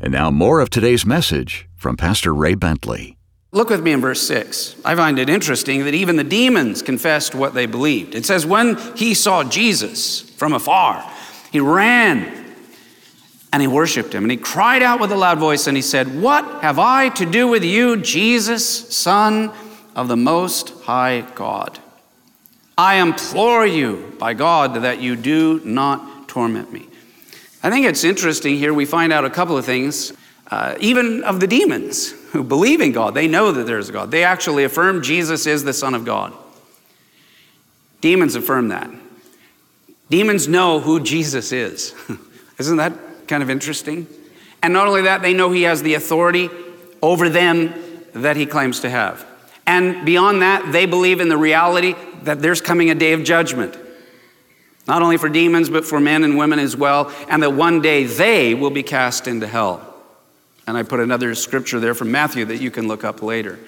And 0.00 0.12
now, 0.12 0.30
more 0.30 0.60
of 0.60 0.70
today's 0.70 1.04
message 1.06 1.68
from 1.76 1.96
Pastor 1.96 2.34
Ray 2.34 2.54
Bentley. 2.54 3.16
Look 3.50 3.70
with 3.70 3.82
me 3.82 3.92
in 3.92 4.00
verse 4.00 4.20
6. 4.22 4.76
I 4.84 4.94
find 4.94 5.18
it 5.18 5.30
interesting 5.30 5.84
that 5.84 5.94
even 5.94 6.16
the 6.16 6.24
demons 6.24 6.82
confessed 6.82 7.34
what 7.34 7.54
they 7.54 7.66
believed. 7.66 8.14
It 8.14 8.26
says, 8.26 8.44
When 8.44 8.76
he 8.94 9.14
saw 9.14 9.42
Jesus 9.42 10.20
from 10.20 10.52
afar, 10.52 11.10
he 11.50 11.60
ran 11.60 12.44
and 13.52 13.62
he 13.62 13.66
worshiped 13.66 14.14
him. 14.14 14.24
And 14.24 14.30
he 14.30 14.36
cried 14.36 14.82
out 14.82 15.00
with 15.00 15.10
a 15.12 15.16
loud 15.16 15.38
voice 15.38 15.66
and 15.66 15.76
he 15.76 15.82
said, 15.82 16.20
What 16.20 16.62
have 16.62 16.78
I 16.78 17.08
to 17.10 17.24
do 17.24 17.48
with 17.48 17.64
you, 17.64 17.96
Jesus, 17.96 18.94
Son 18.94 19.50
of 19.98 20.06
the 20.06 20.16
Most 20.16 20.70
High 20.84 21.22
God. 21.34 21.78
I 22.78 23.00
implore 23.00 23.66
you, 23.66 24.14
by 24.18 24.32
God, 24.32 24.74
that 24.74 25.00
you 25.00 25.16
do 25.16 25.60
not 25.64 26.28
torment 26.28 26.72
me. 26.72 26.86
I 27.64 27.70
think 27.70 27.84
it's 27.84 28.04
interesting 28.04 28.56
here. 28.56 28.72
We 28.72 28.84
find 28.84 29.12
out 29.12 29.24
a 29.24 29.30
couple 29.30 29.58
of 29.58 29.64
things. 29.64 30.12
uh, 30.50 30.76
even 30.80 31.22
of 31.24 31.40
the 31.40 31.46
demons 31.46 32.10
who 32.32 32.42
believe 32.42 32.80
in 32.80 32.92
God. 32.92 33.14
They 33.14 33.28
know 33.28 33.52
that 33.52 33.66
there's 33.66 33.88
a 33.88 33.92
God. 33.92 34.10
They 34.10 34.24
actually 34.24 34.64
affirm 34.64 35.02
Jesus 35.02 35.46
is 35.46 35.64
the 35.64 35.72
Son 35.72 35.94
of 35.94 36.04
God. 36.04 36.32
Demons 38.00 38.34
affirm 38.34 38.68
that. 38.68 38.90
Demons 40.08 40.48
know 40.48 40.80
who 40.80 41.00
Jesus 41.00 41.52
is. 41.52 41.94
Isn't 42.58 42.78
that 42.78 42.94
kind 43.26 43.42
of 43.42 43.50
interesting? 43.50 44.06
And 44.62 44.72
not 44.72 44.86
only 44.86 45.02
that, 45.02 45.20
they 45.20 45.34
know 45.34 45.50
he 45.50 45.62
has 45.62 45.82
the 45.82 45.94
authority 45.94 46.48
over 47.02 47.28
them 47.28 47.74
that 48.14 48.36
he 48.36 48.46
claims 48.46 48.80
to 48.80 48.90
have. 48.90 49.27
And 49.68 50.06
beyond 50.06 50.40
that, 50.40 50.72
they 50.72 50.86
believe 50.86 51.20
in 51.20 51.28
the 51.28 51.36
reality 51.36 51.94
that 52.22 52.40
there's 52.40 52.62
coming 52.62 52.88
a 52.88 52.94
day 52.94 53.12
of 53.12 53.22
judgment. 53.22 53.76
Not 54.86 55.02
only 55.02 55.18
for 55.18 55.28
demons, 55.28 55.68
but 55.68 55.84
for 55.84 56.00
men 56.00 56.24
and 56.24 56.38
women 56.38 56.58
as 56.58 56.74
well, 56.74 57.12
and 57.28 57.42
that 57.42 57.50
one 57.50 57.82
day 57.82 58.04
they 58.04 58.54
will 58.54 58.70
be 58.70 58.82
cast 58.82 59.28
into 59.28 59.46
hell. 59.46 59.84
And 60.66 60.74
I 60.74 60.84
put 60.84 61.00
another 61.00 61.34
scripture 61.34 61.80
there 61.80 61.94
from 61.94 62.10
Matthew 62.10 62.46
that 62.46 62.62
you 62.62 62.70
can 62.70 62.88
look 62.88 63.04
up 63.04 63.22
later. 63.22 63.58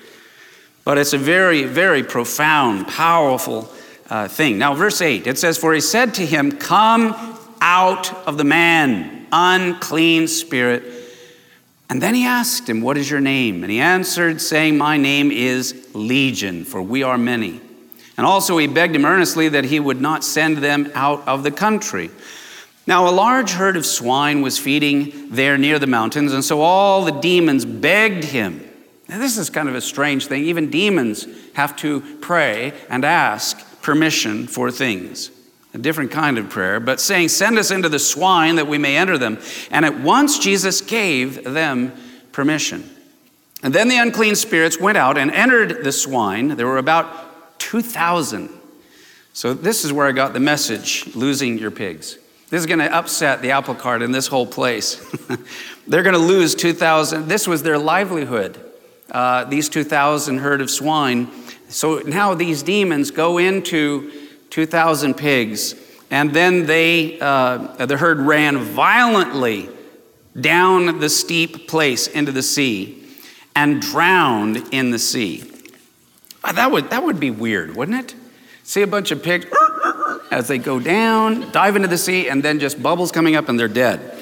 But 0.85 0.97
it's 0.97 1.12
a 1.12 1.19
very, 1.19 1.64
very 1.64 2.02
profound, 2.02 2.88
powerful 2.88 3.71
uh, 4.09 4.26
thing. 4.26 4.57
Now, 4.57 4.73
verse 4.73 5.02
8, 5.02 5.26
it 5.26 5.38
says, 5.38 5.59
For 5.59 5.75
he 5.75 5.83
said 5.83 6.14
to 6.14 6.25
him, 6.25 6.52
Come 6.52 7.14
out 7.61 8.11
of 8.26 8.38
the 8.38 8.45
man, 8.45 9.26
unclean 9.30 10.28
spirit. 10.28 11.00
And 11.90 12.00
then 12.00 12.14
he 12.14 12.25
asked 12.25 12.68
him, 12.68 12.80
What 12.80 12.97
is 12.97 13.11
your 13.11 13.20
name? 13.20 13.64
And 13.64 13.70
he 13.70 13.80
answered, 13.80 14.40
saying, 14.40 14.78
My 14.78 14.97
name 14.97 15.32
is 15.32 15.88
Legion, 15.92 16.64
for 16.64 16.80
we 16.80 17.02
are 17.02 17.18
many. 17.18 17.61
And 18.16 18.25
also 18.25 18.56
he 18.59 18.68
begged 18.68 18.94
him 18.94 19.04
earnestly 19.04 19.49
that 19.49 19.64
he 19.64 19.80
would 19.80 20.00
not 20.00 20.23
send 20.23 20.59
them 20.59 20.92
out 20.94 21.26
of 21.26 21.42
the 21.42 21.50
country. 21.50 22.11
Now, 22.87 23.09
a 23.09 23.11
large 23.11 23.50
herd 23.50 23.76
of 23.76 23.85
swine 23.85 24.40
was 24.40 24.56
feeding 24.56 25.30
there 25.30 25.59
near 25.59 25.78
the 25.78 25.87
mountains, 25.87 26.32
and 26.32 26.44
so 26.44 26.61
all 26.61 27.04
the 27.04 27.12
demons 27.12 27.64
begged 27.64 28.25
him. 28.25 28.68
Now, 29.09 29.18
this 29.18 29.37
is 29.37 29.50
kind 29.50 29.68
of 29.68 29.75
a 29.75 29.80
strange 29.80 30.26
thing. 30.26 30.44
Even 30.44 30.70
demons 30.70 31.26
have 31.54 31.75
to 31.76 32.00
pray 32.20 32.73
and 32.88 33.04
ask 33.04 33.82
permission 33.82 34.47
for 34.47 34.70
things. 34.70 35.30
A 35.72 35.78
different 35.78 36.10
kind 36.10 36.36
of 36.36 36.50
prayer, 36.50 36.80
but 36.80 37.00
saying, 37.00 37.28
Send 37.28 37.58
us 37.58 37.70
into 37.70 37.88
the 37.88 37.98
swine 37.98 38.56
that 38.56 38.66
we 38.66 38.78
may 38.78 38.96
enter 38.96 39.16
them. 39.16 39.38
And 39.70 39.84
at 39.84 40.00
once 40.00 40.38
Jesus 40.38 40.80
gave 40.80 41.44
them 41.44 41.92
permission. 42.32 42.88
And 43.62 43.74
then 43.74 43.88
the 43.88 43.98
unclean 43.98 44.36
spirits 44.36 44.80
went 44.80 44.98
out 44.98 45.18
and 45.18 45.30
entered 45.30 45.84
the 45.84 45.92
swine. 45.92 46.56
There 46.56 46.66
were 46.66 46.78
about 46.78 47.58
2,000. 47.60 48.48
So, 49.32 49.54
this 49.54 49.84
is 49.84 49.92
where 49.92 50.06
I 50.06 50.12
got 50.12 50.32
the 50.32 50.40
message 50.40 51.14
losing 51.14 51.56
your 51.58 51.70
pigs. 51.70 52.18
This 52.48 52.58
is 52.58 52.66
going 52.66 52.80
to 52.80 52.92
upset 52.92 53.42
the 53.42 53.52
apple 53.52 53.76
cart 53.76 54.02
in 54.02 54.10
this 54.10 54.26
whole 54.26 54.46
place. 54.46 54.96
They're 55.86 56.02
going 56.02 56.14
to 56.14 56.18
lose 56.18 56.56
2,000. 56.56 57.28
This 57.28 57.46
was 57.46 57.62
their 57.62 57.78
livelihood, 57.78 58.58
uh, 59.12 59.44
these 59.44 59.68
2,000 59.68 60.38
herd 60.38 60.60
of 60.60 60.68
swine. 60.68 61.30
So 61.68 61.98
now 62.00 62.34
these 62.34 62.64
demons 62.64 63.12
go 63.12 63.38
into 63.38 64.10
2,000 64.50 65.14
pigs, 65.14 65.75
and 66.11 66.33
then 66.35 66.66
they, 66.66 67.19
uh, 67.21 67.87
the 67.87 67.97
herd 67.97 68.21
ran 68.21 68.59
violently 68.59 69.69
down 70.38 70.99
the 70.99 71.09
steep 71.09 71.69
place 71.69 72.07
into 72.07 72.33
the 72.33 72.42
sea 72.42 73.02
and 73.54 73.80
drowned 73.80 74.57
in 74.73 74.90
the 74.90 74.99
sea. 74.99 75.50
Uh, 76.42 76.52
that 76.52 76.71
would, 76.71 76.90
that 76.90 77.02
would 77.02 77.21
be 77.21 77.30
weird, 77.30 77.76
wouldn't 77.76 77.99
it? 77.99 78.14
See 78.62 78.83
a 78.83 78.87
bunch 78.87 79.11
of 79.11 79.23
pigs 79.23 79.47
as 80.30 80.49
they 80.49 80.59
go 80.59 80.78
down, 80.78 81.50
dive 81.50 81.76
into 81.76 81.88
the 81.88 81.99
sea, 81.99 82.28
and 82.28 82.42
then 82.42 82.59
just 82.59 82.83
bubbles 82.83 83.12
coming 83.12 83.35
up 83.35 83.49
and 83.49 83.59
they're 83.59 83.69
dead. 83.69 84.19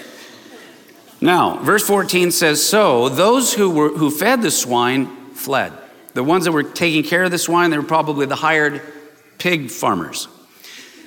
Now, 1.21 1.59
verse 1.59 1.87
14 1.87 2.31
says, 2.31 2.65
So 2.65 3.09
those 3.09 3.55
who, 3.55 3.71
were, 3.71 3.91
who 3.91 4.11
fed 4.11 4.43
the 4.43 4.51
swine 4.51 5.33
fled. 5.35 5.73
The 6.15 6.25
ones 6.25 6.45
that 6.45 6.53
were 6.53 6.63
taking 6.63 7.03
care 7.03 7.25
of 7.25 7.31
the 7.31 7.39
swine, 7.39 7.71
they 7.71 7.79
were 7.79 7.85
probably 7.85 8.27
the 8.27 8.37
hired 8.37 8.83
pig 9.38 9.71
farmers. 9.71 10.28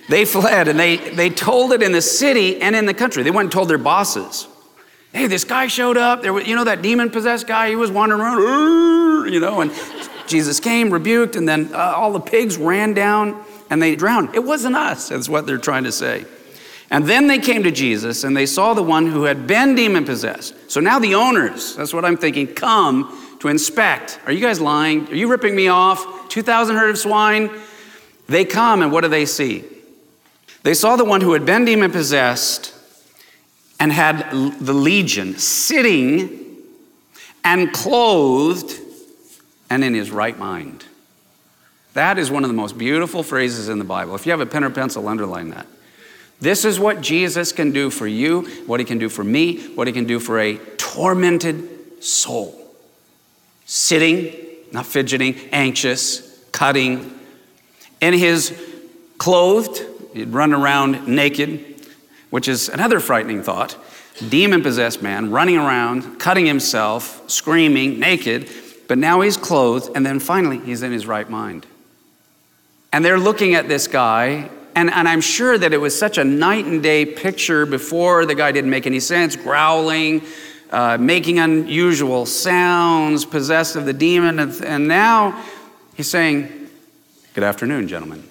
They 0.09 0.25
fled 0.25 0.67
and 0.67 0.79
they, 0.79 0.97
they 0.97 1.29
told 1.29 1.71
it 1.71 1.81
in 1.81 1.91
the 1.91 2.01
city 2.01 2.61
and 2.61 2.75
in 2.75 2.85
the 2.85 2.93
country. 2.93 3.23
They 3.23 3.31
went 3.31 3.45
and 3.45 3.51
told 3.51 3.69
their 3.69 3.77
bosses. 3.77 4.47
Hey, 5.13 5.27
this 5.27 5.43
guy 5.43 5.67
showed 5.67 5.97
up. 5.97 6.21
There 6.21 6.33
was, 6.33 6.47
you 6.47 6.55
know, 6.55 6.63
that 6.63 6.81
demon 6.81 7.09
possessed 7.09 7.47
guy, 7.47 7.69
he 7.69 7.75
was 7.75 7.91
wandering 7.91 8.21
around, 8.21 9.31
you 9.31 9.39
know, 9.39 9.61
and 9.61 9.71
Jesus 10.27 10.59
came, 10.59 10.91
rebuked, 10.91 11.35
and 11.35 11.47
then 11.47 11.69
uh, 11.73 11.93
all 11.95 12.13
the 12.13 12.19
pigs 12.19 12.57
ran 12.57 12.93
down 12.93 13.43
and 13.69 13.81
they 13.81 13.95
drowned. 13.95 14.35
It 14.35 14.43
wasn't 14.43 14.75
us, 14.75 15.09
that's 15.09 15.29
what 15.29 15.45
they're 15.45 15.57
trying 15.57 15.83
to 15.83 15.91
say. 15.91 16.25
And 16.89 17.05
then 17.05 17.27
they 17.27 17.39
came 17.39 17.63
to 17.63 17.71
Jesus 17.71 18.25
and 18.25 18.35
they 18.35 18.45
saw 18.45 18.73
the 18.73 18.83
one 18.83 19.07
who 19.07 19.23
had 19.23 19.47
been 19.47 19.75
demon 19.75 20.05
possessed. 20.05 20.53
So 20.69 20.81
now 20.81 20.99
the 20.99 21.15
owners, 21.15 21.75
that's 21.75 21.93
what 21.93 22.03
I'm 22.03 22.17
thinking, 22.17 22.47
come 22.47 23.37
to 23.39 23.47
inspect. 23.47 24.19
Are 24.25 24.31
you 24.31 24.41
guys 24.41 24.59
lying? 24.59 25.07
Are 25.07 25.15
you 25.15 25.29
ripping 25.29 25.55
me 25.55 25.69
off? 25.69 26.27
2,000 26.27 26.75
herd 26.75 26.89
of 26.89 26.97
swine? 26.97 27.49
They 28.31 28.45
come 28.45 28.81
and 28.81 28.93
what 28.93 29.01
do 29.01 29.09
they 29.09 29.25
see? 29.25 29.65
They 30.63 30.73
saw 30.73 30.95
the 30.95 31.03
one 31.03 31.19
who 31.19 31.33
had 31.33 31.45
been 31.45 31.65
demon 31.65 31.91
possessed 31.91 32.73
and 33.77 33.91
had 33.91 34.31
the 34.31 34.73
legion 34.73 35.37
sitting 35.37 36.57
and 37.43 37.73
clothed 37.73 38.79
and 39.69 39.83
in 39.83 39.93
his 39.93 40.11
right 40.11 40.37
mind. 40.37 40.85
That 41.93 42.17
is 42.17 42.31
one 42.31 42.45
of 42.45 42.49
the 42.49 42.55
most 42.55 42.77
beautiful 42.77 43.21
phrases 43.21 43.67
in 43.67 43.79
the 43.79 43.83
Bible. 43.83 44.15
If 44.15 44.25
you 44.25 44.31
have 44.31 44.39
a 44.39 44.45
pen 44.45 44.63
or 44.63 44.69
pencil, 44.69 45.09
underline 45.09 45.49
that. 45.49 45.67
This 46.39 46.63
is 46.63 46.79
what 46.79 47.01
Jesus 47.01 47.51
can 47.51 47.71
do 47.73 47.89
for 47.89 48.07
you, 48.07 48.43
what 48.65 48.79
he 48.79 48.85
can 48.85 48.97
do 48.97 49.09
for 49.09 49.25
me, 49.25 49.67
what 49.75 49.87
he 49.87 49.93
can 49.93 50.05
do 50.05 50.21
for 50.21 50.39
a 50.39 50.55
tormented 50.77 52.01
soul. 52.01 52.57
Sitting, 53.65 54.33
not 54.71 54.85
fidgeting, 54.85 55.35
anxious, 55.51 56.39
cutting. 56.53 57.19
In 58.01 58.13
his 58.15 58.59
clothed, 59.19 59.85
he'd 60.13 60.33
run 60.33 60.53
around 60.53 61.07
naked, 61.07 61.85
which 62.31 62.47
is 62.47 62.67
another 62.67 62.99
frightening 62.99 63.43
thought. 63.43 63.77
Demon 64.29 64.61
possessed 64.61 65.01
man 65.01 65.31
running 65.31 65.57
around, 65.57 66.19
cutting 66.19 66.45
himself, 66.45 67.29
screaming, 67.29 67.99
naked, 67.99 68.49
but 68.87 68.97
now 68.97 69.21
he's 69.21 69.37
clothed, 69.37 69.95
and 69.95 70.05
then 70.05 70.19
finally 70.19 70.59
he's 70.59 70.83
in 70.83 70.91
his 70.91 71.07
right 71.07 71.29
mind. 71.29 71.65
And 72.91 73.05
they're 73.05 73.19
looking 73.19 73.53
at 73.53 73.67
this 73.67 73.87
guy, 73.87 74.49
and, 74.75 74.89
and 74.89 75.07
I'm 75.07 75.21
sure 75.21 75.57
that 75.57 75.71
it 75.71 75.77
was 75.77 75.97
such 75.97 76.17
a 76.17 76.23
night 76.23 76.65
and 76.65 76.83
day 76.83 77.05
picture 77.05 77.65
before 77.65 78.25
the 78.25 78.35
guy 78.35 78.51
didn't 78.51 78.69
make 78.69 78.85
any 78.85 78.99
sense, 78.99 79.35
growling, 79.35 80.23
uh, 80.71 80.97
making 80.99 81.39
unusual 81.39 82.25
sounds, 82.25 83.25
possessed 83.25 83.75
of 83.75 83.85
the 83.85 83.93
demon. 83.93 84.39
And, 84.39 84.65
and 84.65 84.87
now 84.87 85.41
he's 85.95 86.09
saying, 86.09 86.60
Good 87.33 87.45
afternoon, 87.45 87.87
gentlemen. 87.87 88.29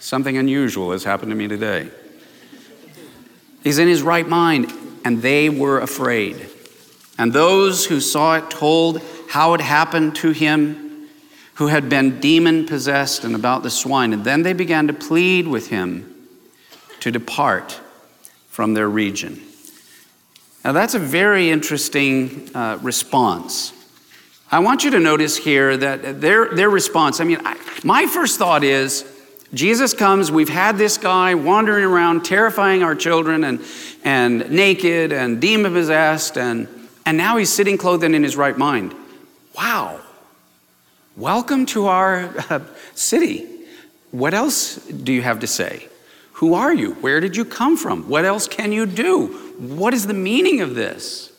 Something 0.00 0.36
unusual 0.36 0.90
has 0.90 1.04
happened 1.04 1.30
to 1.30 1.36
me 1.36 1.46
today. 1.46 1.88
He's 3.62 3.78
in 3.78 3.86
his 3.86 4.02
right 4.02 4.28
mind, 4.28 4.72
and 5.04 5.22
they 5.22 5.48
were 5.48 5.78
afraid. 5.78 6.50
And 7.16 7.32
those 7.32 7.86
who 7.86 8.00
saw 8.00 8.38
it 8.38 8.50
told 8.50 9.00
how 9.28 9.54
it 9.54 9.60
happened 9.60 10.16
to 10.16 10.32
him 10.32 11.08
who 11.54 11.68
had 11.68 11.88
been 11.88 12.18
demon 12.18 12.66
possessed 12.66 13.22
and 13.22 13.36
about 13.36 13.62
the 13.62 13.70
swine. 13.70 14.12
And 14.12 14.24
then 14.24 14.42
they 14.42 14.52
began 14.52 14.88
to 14.88 14.92
plead 14.92 15.46
with 15.46 15.68
him 15.68 16.12
to 16.98 17.12
depart 17.12 17.80
from 18.48 18.74
their 18.74 18.88
region. 18.88 19.40
Now, 20.64 20.72
that's 20.72 20.94
a 20.94 20.98
very 20.98 21.50
interesting 21.50 22.50
uh, 22.52 22.80
response. 22.82 23.72
I 24.50 24.58
want 24.60 24.84
you 24.84 24.90
to 24.92 25.00
notice 25.00 25.36
here 25.36 25.76
that 25.76 26.20
their, 26.20 26.54
their 26.54 26.70
response, 26.70 27.20
I 27.20 27.24
mean, 27.24 27.38
I, 27.44 27.58
my 27.82 28.06
first 28.06 28.38
thought 28.38 28.62
is 28.62 29.04
Jesus 29.52 29.94
comes, 29.94 30.30
we've 30.30 30.48
had 30.48 30.76
this 30.78 30.98
guy 30.98 31.34
wandering 31.34 31.84
around, 31.84 32.24
terrifying 32.24 32.82
our 32.82 32.94
children, 32.94 33.44
and, 33.44 33.60
and 34.04 34.50
naked 34.50 35.12
and 35.12 35.40
demon 35.40 35.72
possessed, 35.72 36.36
and, 36.36 36.68
and 37.06 37.16
now 37.16 37.36
he's 37.36 37.52
sitting 37.52 37.78
clothed 37.78 38.04
and 38.04 38.14
in 38.14 38.22
his 38.22 38.36
right 38.36 38.56
mind. 38.56 38.94
Wow. 39.56 40.00
Welcome 41.16 41.66
to 41.66 41.86
our 41.86 42.32
uh, 42.50 42.60
city. 42.94 43.46
What 44.10 44.34
else 44.34 44.76
do 44.76 45.12
you 45.12 45.22
have 45.22 45.40
to 45.40 45.46
say? 45.46 45.88
Who 46.34 46.54
are 46.54 46.74
you? 46.74 46.94
Where 46.94 47.20
did 47.20 47.36
you 47.36 47.44
come 47.44 47.76
from? 47.76 48.08
What 48.08 48.24
else 48.24 48.48
can 48.48 48.72
you 48.72 48.86
do? 48.86 49.28
What 49.58 49.94
is 49.94 50.06
the 50.06 50.14
meaning 50.14 50.60
of 50.60 50.74
this? 50.74 51.30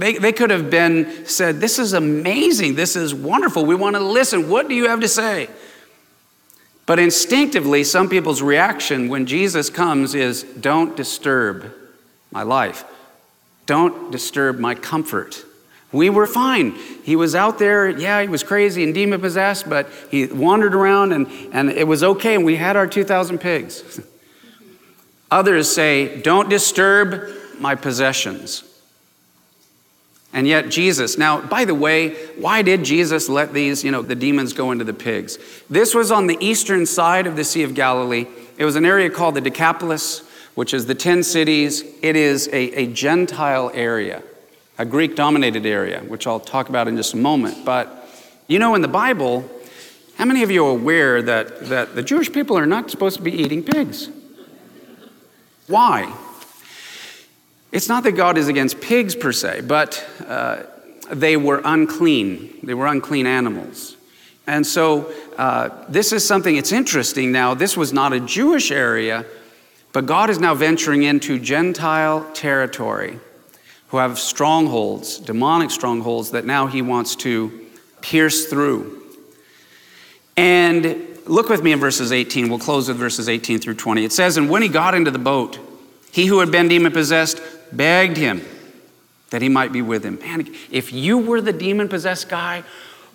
They, 0.00 0.14
they 0.14 0.32
could 0.32 0.48
have 0.48 0.70
been 0.70 1.26
said, 1.26 1.60
This 1.60 1.78
is 1.78 1.92
amazing. 1.92 2.74
This 2.74 2.96
is 2.96 3.14
wonderful. 3.14 3.66
We 3.66 3.74
want 3.74 3.96
to 3.96 4.00
listen. 4.00 4.48
What 4.48 4.66
do 4.66 4.74
you 4.74 4.88
have 4.88 5.00
to 5.00 5.08
say? 5.08 5.50
But 6.86 6.98
instinctively, 6.98 7.84
some 7.84 8.08
people's 8.08 8.40
reaction 8.40 9.10
when 9.10 9.26
Jesus 9.26 9.68
comes 9.68 10.14
is, 10.14 10.42
Don't 10.42 10.96
disturb 10.96 11.74
my 12.30 12.42
life. 12.42 12.82
Don't 13.66 14.10
disturb 14.10 14.58
my 14.58 14.74
comfort. 14.74 15.44
We 15.92 16.08
were 16.08 16.26
fine. 16.26 16.76
He 17.04 17.14
was 17.14 17.34
out 17.34 17.58
there, 17.58 17.90
yeah, 17.90 18.22
he 18.22 18.28
was 18.28 18.42
crazy 18.42 18.82
and 18.82 18.94
demon 18.94 19.20
possessed, 19.20 19.68
but 19.68 19.90
he 20.10 20.24
wandered 20.26 20.74
around 20.74 21.12
and, 21.12 21.26
and 21.52 21.68
it 21.68 21.86
was 21.86 22.02
okay, 22.02 22.36
and 22.36 22.44
we 22.46 22.56
had 22.56 22.74
our 22.74 22.86
2,000 22.86 23.38
pigs. 23.38 24.00
Others 25.30 25.70
say, 25.70 26.22
Don't 26.22 26.48
disturb 26.48 27.28
my 27.58 27.74
possessions. 27.74 28.64
And 30.32 30.46
yet 30.46 30.68
Jesus, 30.68 31.18
now 31.18 31.40
by 31.40 31.64
the 31.64 31.74
way, 31.74 32.14
why 32.36 32.62
did 32.62 32.84
Jesus 32.84 33.28
let 33.28 33.52
these, 33.52 33.82
you 33.82 33.90
know, 33.90 34.02
the 34.02 34.14
demons 34.14 34.52
go 34.52 34.70
into 34.70 34.84
the 34.84 34.94
pigs? 34.94 35.38
This 35.68 35.94
was 35.94 36.12
on 36.12 36.26
the 36.28 36.38
eastern 36.40 36.86
side 36.86 37.26
of 37.26 37.36
the 37.36 37.44
Sea 37.44 37.64
of 37.64 37.74
Galilee. 37.74 38.26
It 38.56 38.64
was 38.64 38.76
an 38.76 38.84
area 38.84 39.10
called 39.10 39.34
the 39.34 39.40
Decapolis, 39.40 40.22
which 40.54 40.72
is 40.72 40.86
the 40.86 40.94
10 40.94 41.22
cities. 41.24 41.82
It 42.02 42.14
is 42.14 42.48
a, 42.48 42.82
a 42.82 42.86
Gentile 42.86 43.70
area, 43.74 44.22
a 44.78 44.84
Greek 44.84 45.16
dominated 45.16 45.66
area, 45.66 46.00
which 46.00 46.26
I'll 46.26 46.40
talk 46.40 46.68
about 46.68 46.86
in 46.86 46.96
just 46.96 47.14
a 47.14 47.16
moment. 47.16 47.64
But 47.64 47.96
you 48.46 48.58
know, 48.58 48.74
in 48.74 48.82
the 48.82 48.88
Bible, 48.88 49.48
how 50.16 50.26
many 50.26 50.42
of 50.42 50.50
you 50.50 50.66
are 50.66 50.72
aware 50.72 51.22
that, 51.22 51.68
that 51.68 51.94
the 51.94 52.02
Jewish 52.02 52.30
people 52.30 52.56
are 52.58 52.66
not 52.66 52.90
supposed 52.90 53.16
to 53.16 53.22
be 53.22 53.32
eating 53.32 53.64
pigs? 53.64 54.10
Why? 55.66 56.12
It's 57.72 57.88
not 57.88 58.02
that 58.04 58.12
God 58.12 58.36
is 58.36 58.48
against 58.48 58.80
pigs 58.80 59.14
per 59.14 59.32
se, 59.32 59.62
but 59.62 60.04
uh, 60.26 60.64
they 61.10 61.36
were 61.36 61.60
unclean. 61.64 62.58
They 62.62 62.74
were 62.74 62.86
unclean 62.86 63.26
animals. 63.26 63.96
And 64.46 64.66
so 64.66 65.12
uh, 65.38 65.70
this 65.88 66.12
is 66.12 66.26
something, 66.26 66.56
it's 66.56 66.72
interesting 66.72 67.30
now. 67.30 67.54
This 67.54 67.76
was 67.76 67.92
not 67.92 68.12
a 68.12 68.20
Jewish 68.20 68.70
area, 68.70 69.24
but 69.92 70.06
God 70.06 70.30
is 70.30 70.38
now 70.38 70.54
venturing 70.54 71.04
into 71.04 71.38
Gentile 71.38 72.28
territory 72.32 73.18
who 73.88 73.96
have 73.96 74.18
strongholds, 74.18 75.18
demonic 75.18 75.70
strongholds, 75.70 76.30
that 76.30 76.44
now 76.44 76.66
he 76.66 76.82
wants 76.82 77.16
to 77.16 77.66
pierce 78.00 78.46
through. 78.46 79.02
And 80.36 81.06
look 81.26 81.48
with 81.48 81.62
me 81.62 81.72
in 81.72 81.80
verses 81.80 82.12
18. 82.12 82.48
We'll 82.48 82.58
close 82.58 82.88
with 82.88 82.96
verses 82.96 83.28
18 83.28 83.58
through 83.58 83.74
20. 83.74 84.04
It 84.04 84.12
says, 84.12 84.36
And 84.36 84.48
when 84.48 84.62
he 84.62 84.68
got 84.68 84.94
into 84.94 85.10
the 85.10 85.18
boat, 85.18 85.58
he 86.12 86.26
who 86.26 86.40
had 86.40 86.50
been 86.50 86.68
demon 86.68 86.92
possessed 86.92 87.40
begged 87.72 88.16
him 88.16 88.42
that 89.30 89.42
he 89.42 89.48
might 89.48 89.72
be 89.72 89.82
with 89.82 90.04
him. 90.04 90.18
Man, 90.18 90.52
if 90.70 90.92
you 90.92 91.18
were 91.18 91.40
the 91.40 91.52
demon 91.52 91.88
possessed 91.88 92.28
guy, 92.28 92.64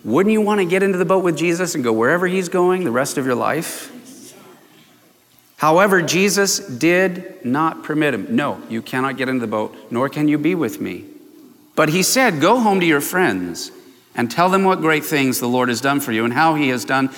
wouldn't 0.04 0.32
you 0.32 0.40
want 0.40 0.60
to 0.60 0.64
get 0.64 0.82
into 0.82 0.98
the 0.98 1.04
boat 1.04 1.22
with 1.22 1.36
Jesus 1.36 1.74
and 1.74 1.84
go 1.84 1.92
wherever 1.92 2.26
he's 2.26 2.48
going 2.48 2.84
the 2.84 2.90
rest 2.90 3.18
of 3.18 3.26
your 3.26 3.34
life? 3.34 3.92
However, 5.56 6.02
Jesus 6.02 6.58
did 6.58 7.44
not 7.44 7.82
permit 7.82 8.14
him. 8.14 8.34
No, 8.34 8.60
you 8.68 8.82
cannot 8.82 9.16
get 9.16 9.28
into 9.28 9.40
the 9.40 9.46
boat, 9.46 9.74
nor 9.90 10.08
can 10.08 10.28
you 10.28 10.38
be 10.38 10.54
with 10.54 10.80
me. 10.80 11.04
But 11.74 11.90
he 11.90 12.02
said, 12.02 12.40
Go 12.40 12.60
home 12.60 12.80
to 12.80 12.86
your 12.86 13.00
friends 13.00 13.70
and 14.14 14.30
tell 14.30 14.48
them 14.48 14.64
what 14.64 14.80
great 14.80 15.04
things 15.04 15.40
the 15.40 15.48
Lord 15.48 15.68
has 15.68 15.80
done 15.80 16.00
for 16.00 16.12
you 16.12 16.24
and 16.24 16.32
how 16.32 16.54
he 16.54 16.68
has 16.68 16.84
done 16.84 17.10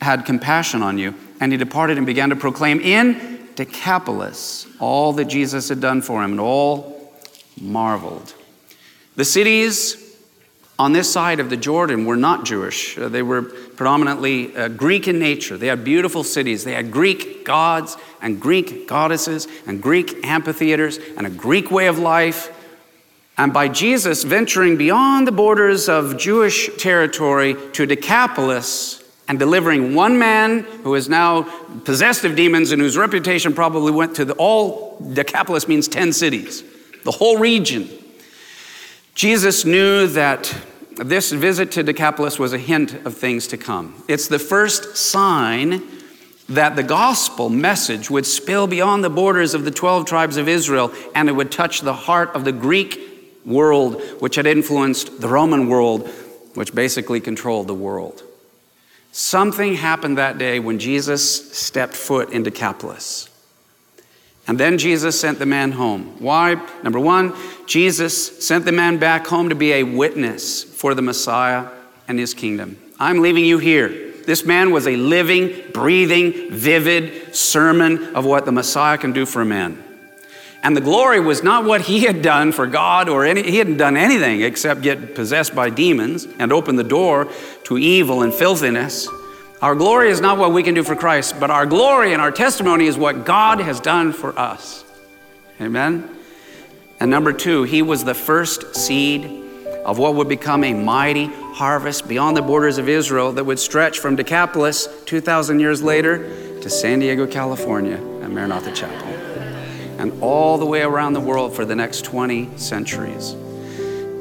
had 0.00 0.24
compassion 0.24 0.82
on 0.82 0.98
you. 0.98 1.14
And 1.40 1.52
he 1.52 1.58
departed 1.58 1.96
and 1.96 2.06
began 2.06 2.30
to 2.30 2.36
proclaim 2.36 2.80
in 2.80 3.35
Decapolis, 3.56 4.66
all 4.78 5.12
that 5.14 5.26
Jesus 5.26 5.68
had 5.68 5.80
done 5.80 6.02
for 6.02 6.22
him, 6.22 6.32
and 6.32 6.40
all 6.40 7.12
marveled. 7.60 8.34
The 9.16 9.24
cities 9.24 10.02
on 10.78 10.92
this 10.92 11.10
side 11.10 11.40
of 11.40 11.48
the 11.48 11.56
Jordan 11.56 12.04
were 12.04 12.16
not 12.16 12.44
Jewish. 12.44 12.98
Uh, 12.98 13.08
they 13.08 13.22
were 13.22 13.42
predominantly 13.42 14.54
uh, 14.54 14.68
Greek 14.68 15.08
in 15.08 15.18
nature. 15.18 15.56
They 15.56 15.68
had 15.68 15.84
beautiful 15.84 16.22
cities. 16.22 16.64
They 16.64 16.74
had 16.74 16.90
Greek 16.90 17.44
gods 17.44 17.96
and 18.20 18.40
Greek 18.40 18.86
goddesses 18.86 19.48
and 19.66 19.82
Greek 19.82 20.24
amphitheaters 20.24 20.98
and 21.16 21.26
a 21.26 21.30
Greek 21.30 21.70
way 21.70 21.86
of 21.86 21.98
life. 21.98 22.52
And 23.38 23.52
by 23.52 23.68
Jesus 23.68 24.24
venturing 24.24 24.76
beyond 24.76 25.26
the 25.26 25.32
borders 25.32 25.88
of 25.88 26.18
Jewish 26.18 26.74
territory 26.76 27.56
to 27.72 27.86
Decapolis, 27.86 29.02
and 29.28 29.38
delivering 29.38 29.94
one 29.94 30.18
man 30.18 30.60
who 30.60 30.94
is 30.94 31.08
now 31.08 31.42
possessed 31.84 32.24
of 32.24 32.36
demons 32.36 32.72
and 32.72 32.80
whose 32.80 32.96
reputation 32.96 33.52
probably 33.52 33.92
went 33.92 34.14
to 34.16 34.24
the, 34.24 34.34
all 34.34 34.98
Decapolis 35.12 35.66
means 35.66 35.88
10 35.88 36.12
cities, 36.12 36.62
the 37.04 37.10
whole 37.10 37.38
region. 37.38 37.88
Jesus 39.14 39.64
knew 39.64 40.06
that 40.08 40.54
this 40.96 41.32
visit 41.32 41.72
to 41.72 41.82
Decapolis 41.82 42.38
was 42.38 42.52
a 42.52 42.58
hint 42.58 42.94
of 43.06 43.16
things 43.16 43.46
to 43.48 43.56
come. 43.56 44.02
It's 44.08 44.28
the 44.28 44.38
first 44.38 44.96
sign 44.96 45.82
that 46.48 46.76
the 46.76 46.82
gospel 46.82 47.48
message 47.48 48.08
would 48.08 48.24
spill 48.24 48.66
beyond 48.66 49.02
the 49.02 49.10
borders 49.10 49.52
of 49.54 49.64
the 49.64 49.70
12 49.70 50.06
tribes 50.06 50.36
of 50.36 50.48
Israel 50.48 50.92
and 51.14 51.28
it 51.28 51.32
would 51.32 51.50
touch 51.50 51.80
the 51.80 51.92
heart 51.92 52.34
of 52.34 52.44
the 52.44 52.52
Greek 52.52 53.00
world, 53.44 54.00
which 54.20 54.36
had 54.36 54.46
influenced 54.46 55.20
the 55.20 55.28
Roman 55.28 55.68
world, 55.68 56.08
which 56.54 56.74
basically 56.74 57.20
controlled 57.20 57.66
the 57.66 57.74
world. 57.74 58.22
Something 59.18 59.76
happened 59.76 60.18
that 60.18 60.36
day 60.36 60.60
when 60.60 60.78
Jesus 60.78 61.50
stepped 61.56 61.94
foot 61.94 62.28
into 62.32 62.50
Decapolis. 62.50 63.30
And 64.46 64.60
then 64.60 64.76
Jesus 64.76 65.18
sent 65.18 65.38
the 65.38 65.46
man 65.46 65.72
home. 65.72 66.16
Why? 66.18 66.62
Number 66.82 67.00
one, 67.00 67.32
Jesus 67.64 68.46
sent 68.46 68.66
the 68.66 68.72
man 68.72 68.98
back 68.98 69.26
home 69.26 69.48
to 69.48 69.54
be 69.54 69.72
a 69.72 69.84
witness 69.84 70.62
for 70.62 70.94
the 70.94 71.00
Messiah 71.00 71.66
and 72.06 72.18
his 72.18 72.34
kingdom. 72.34 72.76
I'm 73.00 73.20
leaving 73.20 73.46
you 73.46 73.56
here. 73.56 74.12
This 74.26 74.44
man 74.44 74.70
was 74.70 74.86
a 74.86 74.96
living, 74.96 75.62
breathing, 75.72 76.50
vivid 76.50 77.34
sermon 77.34 78.14
of 78.14 78.26
what 78.26 78.44
the 78.44 78.52
Messiah 78.52 78.98
can 78.98 79.14
do 79.14 79.24
for 79.24 79.40
a 79.40 79.46
man. 79.46 79.82
And 80.66 80.76
the 80.76 80.80
glory 80.80 81.20
was 81.20 81.44
not 81.44 81.64
what 81.64 81.82
he 81.82 82.00
had 82.00 82.22
done 82.22 82.50
for 82.50 82.66
God 82.66 83.08
or 83.08 83.24
any, 83.24 83.44
he 83.44 83.58
hadn't 83.58 83.76
done 83.76 83.96
anything 83.96 84.42
except 84.42 84.82
get 84.82 85.14
possessed 85.14 85.54
by 85.54 85.70
demons 85.70 86.26
and 86.40 86.52
open 86.52 86.74
the 86.74 86.82
door 86.82 87.30
to 87.66 87.78
evil 87.78 88.22
and 88.22 88.34
filthiness. 88.34 89.06
Our 89.62 89.76
glory 89.76 90.10
is 90.10 90.20
not 90.20 90.38
what 90.38 90.52
we 90.52 90.64
can 90.64 90.74
do 90.74 90.82
for 90.82 90.96
Christ, 90.96 91.38
but 91.38 91.52
our 91.52 91.66
glory 91.66 92.14
and 92.14 92.20
our 92.20 92.32
testimony 92.32 92.86
is 92.86 92.98
what 92.98 93.24
God 93.24 93.60
has 93.60 93.78
done 93.78 94.12
for 94.12 94.36
us. 94.36 94.84
Amen? 95.60 96.10
And 96.98 97.12
number 97.12 97.32
two, 97.32 97.62
he 97.62 97.80
was 97.80 98.02
the 98.02 98.12
first 98.12 98.74
seed 98.74 99.24
of 99.84 100.00
what 100.00 100.16
would 100.16 100.28
become 100.28 100.64
a 100.64 100.74
mighty 100.74 101.26
harvest 101.26 102.08
beyond 102.08 102.36
the 102.36 102.42
borders 102.42 102.78
of 102.78 102.88
Israel 102.88 103.30
that 103.34 103.44
would 103.44 103.60
stretch 103.60 104.00
from 104.00 104.16
Decapolis 104.16 104.88
2,000 105.04 105.60
years 105.60 105.80
later 105.80 106.60
to 106.60 106.68
San 106.68 106.98
Diego, 106.98 107.24
California, 107.24 107.98
at 108.20 108.32
Maranatha 108.32 108.72
Chapel 108.72 109.25
and 109.98 110.22
all 110.22 110.58
the 110.58 110.66
way 110.66 110.82
around 110.82 111.12
the 111.12 111.20
world 111.20 111.54
for 111.54 111.64
the 111.64 111.74
next 111.74 112.04
20 112.04 112.56
centuries. 112.56 113.34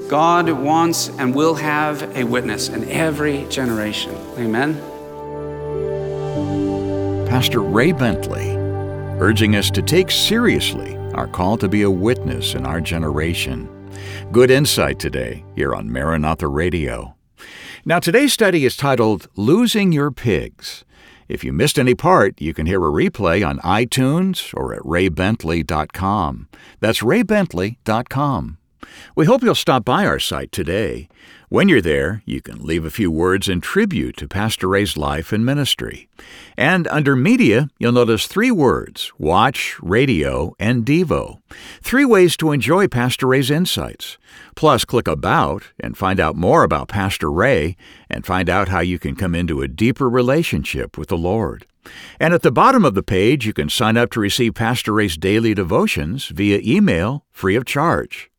God 0.09 0.49
wants 0.49 1.09
and 1.09 1.33
will 1.33 1.55
have 1.55 2.15
a 2.15 2.23
witness 2.23 2.69
in 2.69 2.89
every 2.89 3.45
generation. 3.49 4.15
Amen. 4.37 4.75
Pastor 7.27 7.61
Ray 7.61 7.91
Bentley, 7.91 8.51
urging 9.19 9.55
us 9.55 9.71
to 9.71 9.81
take 9.81 10.11
seriously 10.11 10.95
our 11.15 11.27
call 11.27 11.57
to 11.57 11.67
be 11.67 11.81
a 11.81 11.89
witness 11.89 12.53
in 12.53 12.65
our 12.65 12.79
generation. 12.79 13.69
Good 14.31 14.51
insight 14.51 14.99
today 14.99 15.43
here 15.55 15.73
on 15.73 15.91
Maranatha 15.91 16.47
Radio. 16.47 17.15
Now, 17.83 17.99
today's 17.99 18.33
study 18.33 18.65
is 18.65 18.75
titled 18.75 19.27
Losing 19.35 19.91
Your 19.91 20.11
Pigs. 20.11 20.85
If 21.27 21.43
you 21.43 21.51
missed 21.53 21.79
any 21.79 21.95
part, 21.95 22.39
you 22.39 22.53
can 22.53 22.65
hear 22.65 22.85
a 22.85 22.91
replay 22.91 23.47
on 23.47 23.59
iTunes 23.59 24.53
or 24.53 24.73
at 24.73 24.81
raybentley.com. 24.81 26.47
That's 26.79 27.01
raybentley.com. 27.01 28.57
We 29.15 29.25
hope 29.25 29.43
you'll 29.43 29.55
stop 29.55 29.85
by 29.85 30.05
our 30.05 30.19
site 30.19 30.51
today. 30.51 31.07
When 31.49 31.69
you're 31.69 31.81
there, 31.81 32.23
you 32.25 32.41
can 32.41 32.65
leave 32.65 32.85
a 32.85 32.89
few 32.89 33.11
words 33.11 33.47
in 33.47 33.61
tribute 33.61 34.17
to 34.17 34.27
Pastor 34.27 34.67
Ray's 34.67 34.97
life 34.97 35.31
and 35.31 35.45
ministry. 35.45 36.09
And 36.57 36.87
under 36.87 37.15
Media, 37.15 37.69
you'll 37.77 37.91
notice 37.91 38.25
three 38.25 38.51
words 38.51 39.11
Watch, 39.17 39.77
Radio, 39.81 40.53
and 40.59 40.85
Devo. 40.85 41.39
Three 41.81 42.03
ways 42.03 42.35
to 42.37 42.51
enjoy 42.51 42.87
Pastor 42.87 43.27
Ray's 43.27 43.51
insights. 43.51 44.17
Plus, 44.55 44.85
click 44.85 45.07
About 45.07 45.63
and 45.79 45.97
find 45.97 46.19
out 46.19 46.35
more 46.35 46.63
about 46.63 46.87
Pastor 46.87 47.31
Ray 47.31 47.77
and 48.09 48.25
find 48.25 48.49
out 48.49 48.69
how 48.69 48.79
you 48.79 48.97
can 48.97 49.15
come 49.15 49.35
into 49.35 49.61
a 49.61 49.67
deeper 49.67 50.09
relationship 50.09 50.97
with 50.97 51.09
the 51.09 51.17
Lord. 51.17 51.67
And 52.19 52.33
at 52.33 52.41
the 52.41 52.51
bottom 52.51 52.83
of 52.83 52.95
the 52.95 53.03
page, 53.03 53.45
you 53.45 53.53
can 53.53 53.69
sign 53.69 53.97
up 53.97 54.09
to 54.11 54.19
receive 54.19 54.55
Pastor 54.55 54.93
Ray's 54.93 55.17
daily 55.17 55.53
devotions 55.53 56.27
via 56.27 56.59
email 56.63 57.25
free 57.31 57.55
of 57.55 57.65
charge. 57.65 58.31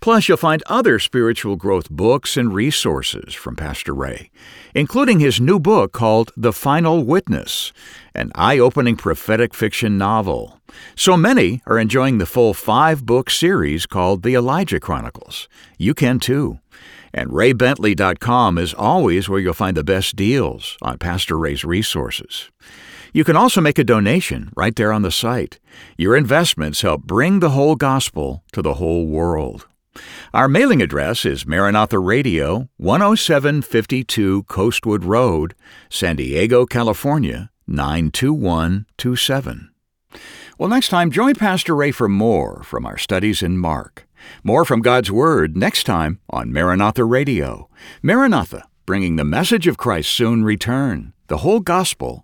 Plus, 0.00 0.28
you'll 0.28 0.36
find 0.36 0.62
other 0.66 0.98
spiritual 0.98 1.56
growth 1.56 1.90
books 1.90 2.36
and 2.36 2.54
resources 2.54 3.34
from 3.34 3.56
Pastor 3.56 3.94
Ray, 3.94 4.30
including 4.74 5.20
his 5.20 5.40
new 5.40 5.58
book 5.58 5.92
called 5.92 6.32
The 6.36 6.52
Final 6.52 7.04
Witness, 7.04 7.72
an 8.14 8.30
eye 8.34 8.58
opening 8.58 8.96
prophetic 8.96 9.54
fiction 9.54 9.96
novel. 9.98 10.60
So 10.96 11.16
many 11.16 11.62
are 11.66 11.78
enjoying 11.78 12.18
the 12.18 12.26
full 12.26 12.54
five 12.54 13.06
book 13.06 13.30
series 13.30 13.86
called 13.86 14.22
The 14.22 14.34
Elijah 14.34 14.80
Chronicles. 14.80 15.48
You 15.78 15.94
can 15.94 16.18
too. 16.18 16.58
And 17.12 17.30
raybentley.com 17.30 18.58
is 18.58 18.74
always 18.74 19.28
where 19.28 19.38
you'll 19.38 19.54
find 19.54 19.76
the 19.76 19.84
best 19.84 20.16
deals 20.16 20.76
on 20.82 20.98
Pastor 20.98 21.38
Ray's 21.38 21.64
resources. 21.64 22.50
You 23.14 23.22
can 23.22 23.36
also 23.36 23.60
make 23.60 23.78
a 23.78 23.84
donation 23.84 24.50
right 24.56 24.74
there 24.74 24.92
on 24.92 25.02
the 25.02 25.12
site. 25.12 25.60
Your 25.96 26.16
investments 26.16 26.82
help 26.82 27.04
bring 27.04 27.38
the 27.38 27.50
whole 27.50 27.76
gospel 27.76 28.42
to 28.50 28.60
the 28.60 28.74
whole 28.74 29.06
world. 29.06 29.68
Our 30.32 30.48
mailing 30.48 30.82
address 30.82 31.24
is 31.24 31.46
Maranatha 31.46 32.00
Radio, 32.00 32.68
10752 32.80 34.42
Coastwood 34.48 35.04
Road, 35.04 35.54
San 35.88 36.16
Diego, 36.16 36.66
California, 36.66 37.52
92127. 37.68 39.70
Well, 40.58 40.68
next 40.68 40.88
time, 40.88 41.12
join 41.12 41.36
Pastor 41.36 41.76
Ray 41.76 41.92
for 41.92 42.08
more 42.08 42.64
from 42.64 42.84
our 42.84 42.98
studies 42.98 43.44
in 43.44 43.58
Mark. 43.58 44.08
More 44.42 44.64
from 44.64 44.80
God's 44.80 45.12
Word 45.12 45.56
next 45.56 45.84
time 45.84 46.18
on 46.30 46.52
Maranatha 46.52 47.04
Radio. 47.04 47.68
Maranatha, 48.02 48.64
bringing 48.86 49.14
the 49.14 49.22
message 49.22 49.68
of 49.68 49.76
Christ's 49.76 50.12
soon 50.12 50.42
return, 50.42 51.12
the 51.28 51.38
whole 51.38 51.60
gospel 51.60 52.23